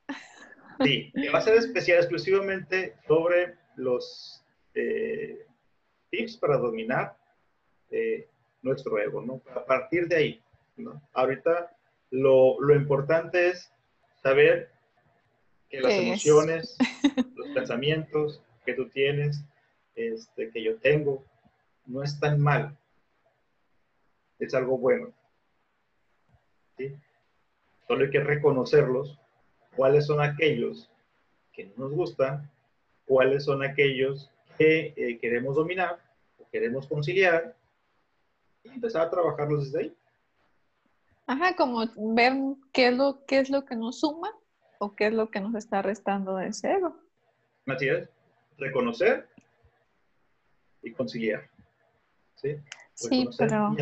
Sí, 0.83 1.11
que 1.13 1.29
va 1.29 1.39
a 1.39 1.43
ser 1.43 1.55
especial 1.57 1.99
exclusivamente 1.99 2.95
sobre 3.07 3.55
los 3.75 4.43
eh, 4.73 5.45
tips 6.09 6.37
para 6.37 6.57
dominar 6.57 7.15
eh, 7.91 8.27
nuestro 8.63 8.97
ego, 8.99 9.21
¿no? 9.21 9.41
A 9.55 9.65
partir 9.65 10.07
de 10.07 10.15
ahí, 10.15 10.43
¿no? 10.77 11.01
Ahorita 11.13 11.75
lo, 12.09 12.59
lo 12.61 12.75
importante 12.75 13.49
es 13.49 13.71
saber 14.23 14.70
que 15.71 15.79
las 15.79 15.93
emociones, 15.93 16.77
los 17.35 17.47
pensamientos 17.49 18.41
que 18.65 18.73
tú 18.73 18.89
tienes, 18.89 19.41
este, 19.95 20.51
que 20.51 20.61
yo 20.61 20.77
tengo, 20.77 21.23
no 21.85 22.03
están 22.03 22.41
mal. 22.41 22.77
Es 24.37 24.53
algo 24.53 24.77
bueno. 24.77 25.13
¿sí? 26.77 26.93
Solo 27.87 28.03
hay 28.03 28.11
que 28.11 28.19
reconocerlos, 28.19 29.17
cuáles 29.75 30.05
son 30.05 30.21
aquellos 30.21 30.89
que 31.53 31.65
no 31.65 31.85
nos 31.85 31.93
gustan, 31.93 32.51
cuáles 33.05 33.45
son 33.45 33.63
aquellos 33.63 34.29
que 34.57 34.93
eh, 34.97 35.19
queremos 35.19 35.55
dominar 35.55 35.99
o 36.37 36.47
queremos 36.49 36.85
conciliar 36.85 37.55
y 38.63 38.69
empezar 38.69 39.03
a 39.03 39.09
trabajarlos 39.09 39.65
desde 39.65 39.79
ahí. 39.79 39.95
Ajá, 41.27 41.55
como 41.55 41.85
ver 42.13 42.33
qué 42.73 42.87
es 42.87 42.97
lo, 42.97 43.25
qué 43.25 43.39
es 43.39 43.49
lo 43.49 43.63
que 43.63 43.75
nos 43.75 44.01
suma 44.01 44.35
o 44.81 44.95
qué 44.95 45.07
es 45.07 45.13
lo 45.13 45.29
que 45.29 45.39
nos 45.39 45.53
está 45.53 45.83
restando 45.83 46.35
de 46.35 46.47
ese 46.47 46.73
ego. 46.73 46.97
Así 47.67 47.87
es, 47.87 48.09
reconocer 48.57 49.29
y 50.81 50.91
conciliar. 50.91 51.47
Sí, 52.35 52.57
sí 52.95 53.29
pero 53.37 53.75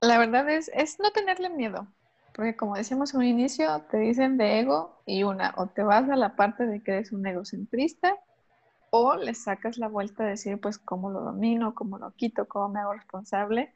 la 0.00 0.18
verdad 0.18 0.48
es, 0.50 0.70
es 0.72 1.00
no 1.00 1.10
tenerle 1.10 1.50
miedo, 1.50 1.88
porque 2.32 2.54
como 2.54 2.76
decíamos 2.76 3.12
en 3.12 3.20
un 3.20 3.26
inicio, 3.26 3.82
te 3.90 3.98
dicen 3.98 4.38
de 4.38 4.60
ego 4.60 5.02
y 5.04 5.24
una, 5.24 5.52
o 5.56 5.66
te 5.66 5.82
vas 5.82 6.08
a 6.08 6.14
la 6.14 6.36
parte 6.36 6.64
de 6.64 6.80
que 6.80 6.92
eres 6.92 7.10
un 7.10 7.26
egocentrista, 7.26 8.16
o 8.90 9.16
le 9.16 9.34
sacas 9.34 9.78
la 9.78 9.88
vuelta 9.88 10.22
a 10.22 10.28
decir, 10.28 10.60
pues, 10.60 10.78
cómo 10.78 11.10
lo 11.10 11.22
domino, 11.22 11.74
cómo 11.74 11.98
lo 11.98 12.12
quito, 12.12 12.46
cómo 12.46 12.68
me 12.68 12.78
hago 12.78 12.92
responsable, 12.92 13.74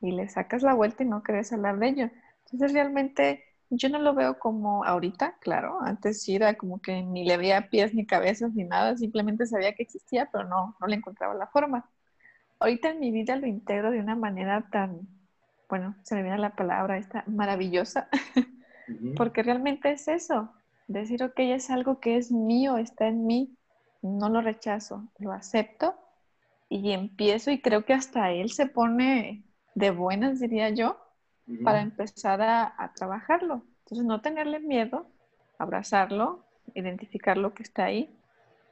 y 0.00 0.12
le 0.12 0.30
sacas 0.30 0.62
la 0.62 0.72
vuelta 0.72 1.02
y 1.02 1.06
no 1.06 1.22
querés 1.22 1.52
hablar 1.52 1.78
de 1.78 1.88
ello. 1.88 2.10
Entonces, 2.46 2.72
realmente 2.72 3.49
yo 3.70 3.88
no 3.88 3.98
lo 4.00 4.14
veo 4.14 4.38
como 4.38 4.84
ahorita, 4.84 5.36
claro. 5.40 5.80
Antes 5.80 6.22
sí 6.22 6.34
era 6.36 6.54
como 6.54 6.80
que 6.80 7.02
ni 7.02 7.24
le 7.24 7.36
veía 7.36 7.70
pies 7.70 7.94
ni 7.94 8.06
cabezas 8.06 8.52
ni 8.54 8.64
nada, 8.64 8.96
simplemente 8.96 9.46
sabía 9.46 9.74
que 9.74 9.84
existía, 9.84 10.28
pero 10.32 10.44
no, 10.44 10.76
no 10.80 10.86
le 10.86 10.96
encontraba 10.96 11.34
la 11.34 11.46
forma. 11.46 11.88
Ahorita 12.58 12.90
en 12.90 13.00
mi 13.00 13.10
vida 13.10 13.36
lo 13.36 13.46
integro 13.46 13.90
de 13.90 14.00
una 14.00 14.16
manera 14.16 14.68
tan, 14.70 15.08
bueno, 15.68 15.96
se 16.02 16.14
me 16.14 16.22
viene 16.22 16.38
la 16.38 16.56
palabra 16.56 16.98
esta, 16.98 17.24
maravillosa, 17.26 18.08
porque 19.16 19.42
realmente 19.42 19.92
es 19.92 20.08
eso, 20.08 20.52
decir, 20.88 21.22
ok, 21.22 21.38
es 21.38 21.70
algo 21.70 22.00
que 22.00 22.16
es 22.16 22.32
mío, 22.32 22.76
está 22.76 23.06
en 23.06 23.26
mí, 23.26 23.56
no 24.02 24.28
lo 24.28 24.40
rechazo, 24.40 25.08
lo 25.18 25.32
acepto 25.32 25.94
y 26.68 26.92
empiezo 26.92 27.50
y 27.50 27.60
creo 27.60 27.84
que 27.84 27.92
hasta 27.94 28.30
él 28.32 28.50
se 28.50 28.66
pone 28.66 29.44
de 29.74 29.90
buenas, 29.90 30.40
diría 30.40 30.70
yo, 30.70 30.98
para 31.64 31.80
empezar 31.80 32.40
a, 32.42 32.92
trabajarlo. 32.94 33.64
Entonces, 33.84 34.06
no 34.06 34.20
tenerle 34.20 34.60
miedo, 34.60 35.06
abrazarlo, 35.58 36.44
identificar 36.74 37.36
lo 37.36 37.54
que 37.54 37.62
está 37.62 37.84
ahí. 37.84 38.14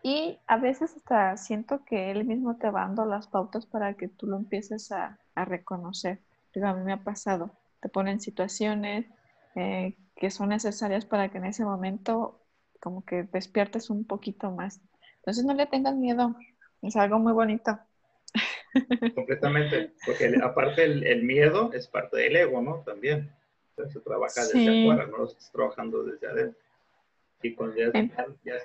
Y 0.02 0.38
a 0.46 0.56
veces 0.56 0.94
hasta 0.96 1.36
siento 1.36 1.84
que 1.84 2.10
él 2.10 2.24
mismo 2.24 2.56
te 2.56 2.70
va 2.70 2.82
dando 2.82 3.04
las 3.04 3.26
pautas 3.26 3.66
para 3.66 3.94
que 3.94 4.08
tú 4.08 4.26
lo 4.26 4.36
empieces 4.36 4.92
a, 4.92 5.18
reconocer. 5.34 6.20
Digo, 6.52 6.66
a 6.66 6.74
mí 6.74 6.82
me 6.82 6.92
ha 6.92 7.04
pasado. 7.04 7.50
Te 7.80 7.88
ponen 7.88 8.20
situaciones 8.20 9.06
eh, 9.54 9.96
que 10.16 10.30
son 10.30 10.48
necesarias 10.48 11.04
para 11.04 11.28
que 11.28 11.38
en 11.38 11.44
ese 11.44 11.64
momento 11.64 12.40
como 12.80 13.04
que 13.04 13.24
despiertes 13.24 13.90
un 13.90 14.04
poquito 14.04 14.50
más. 14.50 14.80
Entonces 15.16 15.44
no 15.44 15.54
le 15.54 15.66
tengas 15.66 15.94
miedo. 15.94 16.34
Es 16.82 16.96
algo 16.96 17.18
muy 17.18 17.32
bonito. 17.32 17.78
Completamente, 19.14 19.92
porque 20.04 20.34
aparte 20.42 20.84
el, 20.84 21.22
miedo 21.22 21.72
es 21.72 21.86
parte 21.86 22.18
del 22.18 22.36
ego, 22.36 22.60
¿no? 22.60 22.82
También. 22.84 23.30
se 23.76 24.00
trabaja 24.00 24.44
desde 24.44 24.82
afuera, 24.82 25.06
no 25.06 25.24
estás 25.24 25.50
trabajando 25.52 26.04
desde 26.04 26.26
adentro. 26.26 26.60
Y 27.42 27.54
cuando 27.54 27.76
ya, 27.76 27.92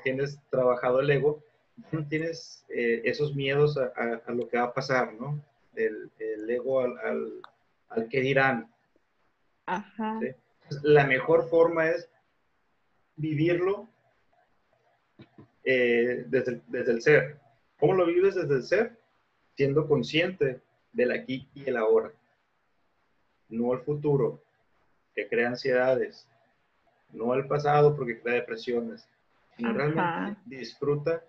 tienes 0.03 0.39
trabajado 0.49 0.99
el 0.99 1.09
ego, 1.11 1.43
no 1.91 2.07
tienes 2.07 2.65
eh, 2.69 3.01
esos 3.05 3.35
miedos 3.35 3.77
a, 3.77 4.31
lo 4.31 4.47
que 4.47 4.57
va 4.57 4.65
a 4.65 4.73
pasar, 4.73 5.13
¿no? 5.13 5.43
El, 5.75 6.11
ego 6.49 6.81
al, 6.81 7.41
al, 7.89 8.07
que 8.09 8.21
dirán. 8.21 8.71
Ajá. 9.65 10.19
La 10.81 11.05
mejor 11.05 11.49
forma 11.49 11.89
es 11.89 12.09
vivirlo 13.15 13.87
eh, 15.63 16.25
desde, 16.27 16.61
desde 16.67 16.91
el 16.91 17.01
ser. 17.01 17.39
¿Cómo 17.79 17.93
lo 17.93 18.05
vives 18.05 18.35
desde 18.35 18.55
el 18.55 18.63
ser? 18.63 19.02
Siendo 19.55 19.87
consciente 19.87 20.61
del 20.91 21.11
aquí 21.11 21.47
y 21.53 21.69
el 21.69 21.77
ahora. 21.77 22.11
No 23.49 23.73
el 23.73 23.81
futuro, 23.81 24.41
que 25.15 25.27
crea 25.27 25.49
ansiedades. 25.49 26.27
No 27.11 27.33
el 27.33 27.47
pasado, 27.47 27.95
porque 27.95 28.19
crea 28.19 28.35
depresiones. 28.35 29.07
Sino 29.57 29.73
realmente 29.73 30.39
disfruta 30.45 31.23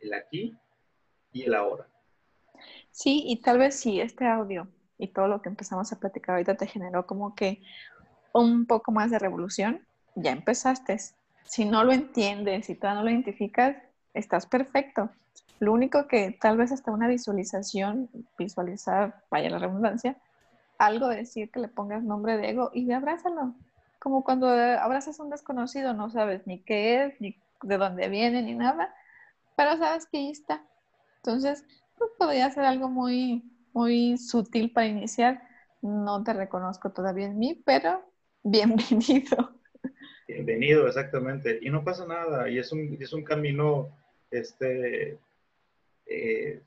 el 0.00 0.14
aquí 0.14 0.56
y 1.32 1.42
el 1.42 1.54
ahora. 1.54 1.88
Sí, 2.90 3.24
y 3.26 3.40
tal 3.40 3.58
vez 3.58 3.74
sí, 3.78 4.00
este 4.00 4.26
audio 4.26 4.68
y 4.98 5.08
todo 5.08 5.28
lo 5.28 5.40
que 5.40 5.48
empezamos 5.48 5.92
a 5.92 5.98
platicar 5.98 6.34
ahorita 6.34 6.56
te 6.56 6.66
generó 6.66 7.06
como 7.06 7.34
que 7.34 7.62
un 8.32 8.66
poco 8.66 8.92
más 8.92 9.10
de 9.10 9.18
revolución, 9.18 9.86
ya 10.14 10.32
empezaste. 10.32 10.98
Si 11.44 11.64
no 11.64 11.84
lo 11.84 11.92
entiendes, 11.92 12.66
si 12.66 12.74
todavía 12.74 13.00
no 13.00 13.04
lo 13.04 13.10
identificas, 13.10 13.76
estás 14.12 14.46
perfecto. 14.46 15.10
Lo 15.60 15.72
único 15.72 16.06
que 16.06 16.36
tal 16.40 16.56
vez 16.56 16.72
hasta 16.72 16.92
una 16.92 17.08
visualización, 17.08 18.08
visualizar, 18.38 19.24
vaya 19.30 19.50
la 19.50 19.58
redundancia, 19.58 20.16
algo 20.78 21.08
de 21.08 21.16
decir 21.16 21.50
que 21.50 21.60
le 21.60 21.68
pongas 21.68 22.02
nombre 22.02 22.36
de 22.36 22.50
ego 22.50 22.70
y 22.72 22.90
abrázalo. 22.92 23.54
Como 23.98 24.22
cuando 24.22 24.48
abrazas 24.48 25.18
a 25.18 25.24
un 25.24 25.30
desconocido, 25.30 25.94
no 25.94 26.10
sabes 26.10 26.46
ni 26.46 26.60
qué 26.60 27.04
es, 27.04 27.20
ni 27.20 27.36
de 27.62 27.78
dónde 27.78 28.08
viene, 28.08 28.42
ni 28.42 28.54
nada, 28.54 28.94
pero 29.56 29.76
sabes 29.76 30.06
que 30.06 30.18
ahí 30.18 30.30
está. 30.30 30.64
Entonces, 31.16 31.64
pues 31.96 32.10
podría 32.16 32.48
ser 32.50 32.64
algo 32.64 32.88
muy, 32.88 33.42
muy 33.72 34.16
sutil 34.16 34.72
para 34.72 34.86
iniciar. 34.86 35.42
No 35.82 36.22
te 36.22 36.32
reconozco 36.32 36.90
todavía 36.90 37.26
en 37.26 37.38
mí, 37.38 37.60
pero 37.64 38.04
bienvenido. 38.44 39.58
Bienvenido, 40.28 40.86
exactamente. 40.86 41.58
Y 41.60 41.70
no 41.70 41.82
pasa 41.82 42.06
nada, 42.06 42.48
y 42.48 42.58
es 42.58 42.70
un, 42.70 42.96
es 43.00 43.12
un 43.12 43.24
camino, 43.24 43.88
este, 44.30 45.18
eh, 46.08 46.62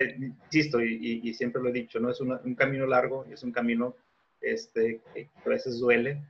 insisto, 0.00 0.80
y, 0.80 1.32
siempre 1.34 1.62
lo 1.62 1.68
he 1.68 1.72
dicho, 1.72 1.98
¿no? 2.00 2.10
Es 2.10 2.20
un 2.20 2.54
camino 2.54 2.86
largo, 2.86 3.24
y 3.28 3.32
es 3.32 3.42
un 3.42 3.52
camino 3.52 3.94
este, 4.40 5.00
que 5.12 5.28
a 5.44 5.48
veces 5.48 5.78
duele, 5.78 6.22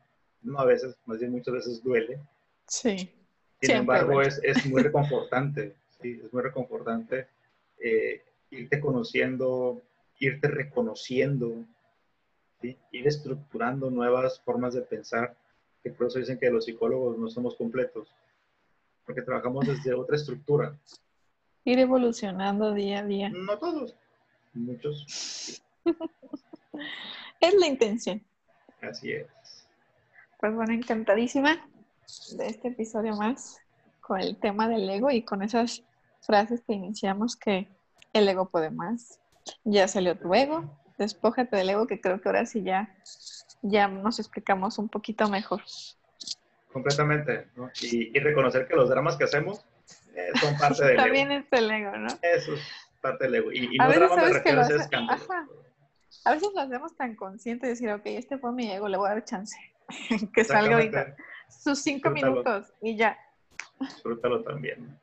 no 0.43 0.59
a 0.59 0.65
veces, 0.65 0.97
más 1.07 1.19
bien 1.19 1.33
muchas 1.33 1.55
veces 1.55 1.83
duele. 1.83 2.19
Sí. 2.69 3.11
Sin 3.61 3.77
embargo, 3.77 4.23
es, 4.23 4.41
es, 4.43 4.65
muy 4.67 4.83
reconfortante, 4.83 5.75
sí, 6.01 6.21
es 6.23 6.33
muy 6.33 6.43
reconfortante 6.43 7.27
eh, 7.79 8.23
irte 8.51 8.81
conociendo, 8.81 9.83
irte 10.19 10.49
reconociendo, 10.49 11.65
¿sí? 12.61 12.77
ir 12.93 13.07
estructurando 13.07 13.91
nuevas 13.91 14.41
formas 14.41 14.75
de 14.75 14.83
pensar, 14.83 15.37
que 15.83 15.91
por 15.91 16.09
eso 16.09 16.19
dicen 16.19 16.39
que 16.39 16.51
los 16.51 16.67
psicólogos 16.67 17.19
no 17.19 17.29
somos 17.29 17.57
completos, 17.57 18.09
porque 19.05 19.23
trabajamos 19.23 19.67
desde 19.67 19.95
otra 19.95 20.17
estructura. 20.17 20.77
Ir 21.67 21.81
evolucionando 21.81 22.73
día 22.75 23.01
a 23.01 23.03
día. 23.03 23.29
No 23.29 23.59
todos, 23.59 23.93
muchos. 24.55 25.61
es 27.41 27.55
la 27.55 27.67
intención. 27.67 28.23
Así 28.81 29.11
es. 29.11 29.27
Pues 30.39 30.55
bueno, 30.55 30.73
encantadísima 30.73 31.69
de 32.37 32.47
este 32.47 32.69
episodio 32.69 33.17
más 33.17 33.59
con 34.01 34.21
el 34.21 34.37
tema 34.37 34.69
del 34.69 34.89
ego 34.89 35.11
y 35.11 35.23
con 35.23 35.43
esas 35.43 35.83
frases 36.21 36.63
que 36.65 36.73
iniciamos 36.73 37.35
que 37.35 37.67
el 38.13 38.29
ego 38.29 38.49
puede 38.49 38.71
más. 38.71 39.19
Ya 39.65 39.89
salió 39.89 40.17
tu 40.17 40.33
ego, 40.35 40.71
despójate 40.99 41.57
del 41.57 41.71
ego 41.71 41.89
que 41.89 42.01
creo 42.01 42.21
que 42.21 42.29
ahora 42.29 42.47
sí 42.47 42.63
ya, 42.63 42.95
ya 43.63 43.89
nos 43.89 44.21
explicamos 44.21 44.79
un 44.79 44.89
poquito 44.89 45.29
mejor. 45.29 45.63
Completamente, 46.73 47.49
¿no? 47.57 47.73
y, 47.83 48.17
reconocer 48.21 48.69
que 48.69 48.77
los 48.77 48.89
dramas 48.89 49.17
que 49.17 49.25
hacemos 49.25 49.65
eh, 50.17 50.31
son 50.41 50.57
parte 50.57 50.83
del 50.83 50.95
ego. 50.95 51.03
También 51.03 51.33
es 51.33 51.45
el 51.51 51.71
ego, 51.71 51.97
¿no? 51.97 52.09
Eso 52.23 52.55
es 52.55 52.61
parte 53.01 53.25
del 53.25 53.35
ego. 53.37 53.53
Y, 53.53 53.77
no 53.77 53.89
dramas 53.89 54.17
me 54.17 54.33
refiero 54.33 54.63
a 54.63 54.65
A 56.25 56.33
veces 56.33 56.49
lo 56.55 56.61
hacemos 56.61 56.97
tan 56.97 57.15
consciente 57.15 57.67
de 57.67 57.73
decir, 57.73 57.91
ok, 57.91 58.03
este 58.07 58.39
fue 58.39 58.53
mi 58.53 58.71
ego, 58.71 58.89
le 58.89 58.97
voy 58.97 59.09
a 59.09 59.15
dar 59.15 59.25
chance. 59.25 59.57
que 60.35 60.45
salga 60.45 60.75
ahorita. 60.75 61.17
Sus 61.49 61.81
cinco 61.81 62.11
minutos 62.11 62.73
y 62.81 62.97
ya. 62.97 63.17
Disfrútalo 63.79 64.43
también. 64.43 64.99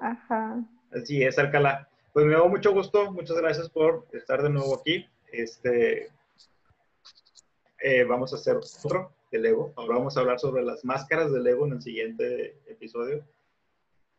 Ajá. 0.00 0.62
Así 0.92 1.22
es, 1.22 1.38
Alcalá. 1.38 1.88
Pues 2.12 2.26
me 2.26 2.34
da 2.34 2.44
mucho 2.44 2.72
gusto, 2.72 3.10
muchas 3.12 3.36
gracias 3.36 3.70
por 3.70 4.06
estar 4.12 4.42
de 4.42 4.50
nuevo 4.50 4.76
aquí. 4.80 5.08
Este, 5.32 6.10
eh, 7.80 8.04
vamos 8.04 8.32
a 8.32 8.36
hacer 8.36 8.56
otro 8.56 9.12
de 9.30 9.38
Lego. 9.38 9.72
Ahora 9.76 9.96
vamos 9.96 10.16
a 10.16 10.20
hablar 10.20 10.38
sobre 10.38 10.62
las 10.64 10.84
máscaras 10.84 11.32
de 11.32 11.40
Lego 11.40 11.66
en 11.66 11.74
el 11.74 11.82
siguiente 11.82 12.58
episodio. 12.66 13.24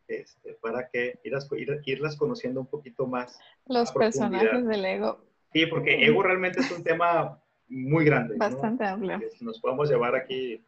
Este, 0.07 0.53
para 0.61 0.87
que 0.89 1.19
irlas, 1.23 1.49
irlas 1.85 2.15
conociendo 2.15 2.59
un 2.61 2.67
poquito 2.67 3.07
más. 3.07 3.39
Los 3.65 3.91
personajes 3.91 4.65
de 4.65 4.77
Lego. 4.77 5.19
Sí, 5.51 5.65
porque 5.65 6.05
Ego 6.05 6.21
realmente 6.21 6.59
es 6.59 6.71
un 6.71 6.83
tema 6.83 7.41
muy 7.67 8.05
grande. 8.05 8.35
Bastante 8.37 8.85
amplio. 8.85 9.19
Nos 9.41 9.59
podemos 9.59 9.89
llevar 9.89 10.15
aquí 10.15 10.63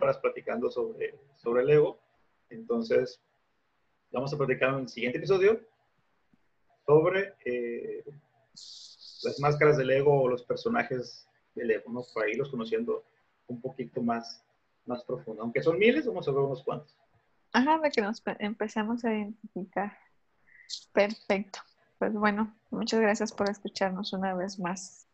horas 0.00 0.18
platicando 0.18 0.70
sobre, 0.70 1.14
sobre 1.36 1.62
el 1.62 1.70
ego. 1.70 1.98
Entonces, 2.50 3.20
vamos 4.12 4.32
a 4.32 4.36
platicar 4.36 4.74
en 4.74 4.80
el 4.80 4.88
siguiente 4.88 5.18
episodio 5.18 5.60
sobre 6.84 7.34
eh, 7.44 8.04
las 9.22 9.40
máscaras 9.40 9.76
del 9.76 9.90
ego 9.90 10.22
o 10.22 10.28
los 10.28 10.44
personajes 10.44 11.26
del 11.54 11.70
ego, 11.70 11.90
¿no? 11.90 12.02
Para 12.14 12.30
irlos 12.30 12.50
conociendo 12.50 13.04
un 13.48 13.60
poquito 13.60 14.02
más, 14.02 14.44
más 14.84 15.02
profundo. 15.04 15.42
Aunque 15.42 15.62
son 15.62 15.78
miles, 15.78 16.06
vamos 16.06 16.28
a 16.28 16.30
ver 16.30 16.40
unos 16.40 16.62
cuantos. 16.62 16.96
Ajá, 17.56 17.78
de 17.78 17.90
que 17.90 18.02
nos 18.02 18.22
empecemos 18.38 19.02
a 19.06 19.14
identificar. 19.14 19.96
Perfecto. 20.92 21.60
Pues 21.98 22.12
bueno, 22.12 22.54
muchas 22.70 23.00
gracias 23.00 23.32
por 23.32 23.48
escucharnos 23.48 24.12
una 24.12 24.34
vez 24.34 24.58
más. 24.58 25.08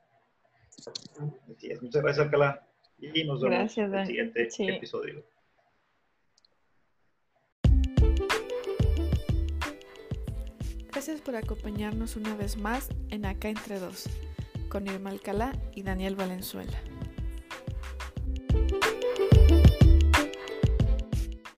Muchas 1.81 2.03
gracias, 2.03 2.19
Alcalá. 2.19 2.67
Y 2.99 3.23
nos 3.23 3.41
vemos 3.43 3.79
en 3.79 3.95
el 3.95 4.07
siguiente 4.07 4.49
episodio. 4.75 5.25
Gracias 10.91 11.21
por 11.21 11.37
acompañarnos 11.37 12.17
una 12.17 12.35
vez 12.35 12.57
más 12.57 12.89
en 13.11 13.25
Acá 13.25 13.51
Entre 13.51 13.79
Dos, 13.79 14.09
con 14.69 14.89
Irma 14.89 15.11
Alcalá 15.11 15.53
y 15.77 15.85
Daniel 15.85 16.17
Valenzuela. 16.17 16.92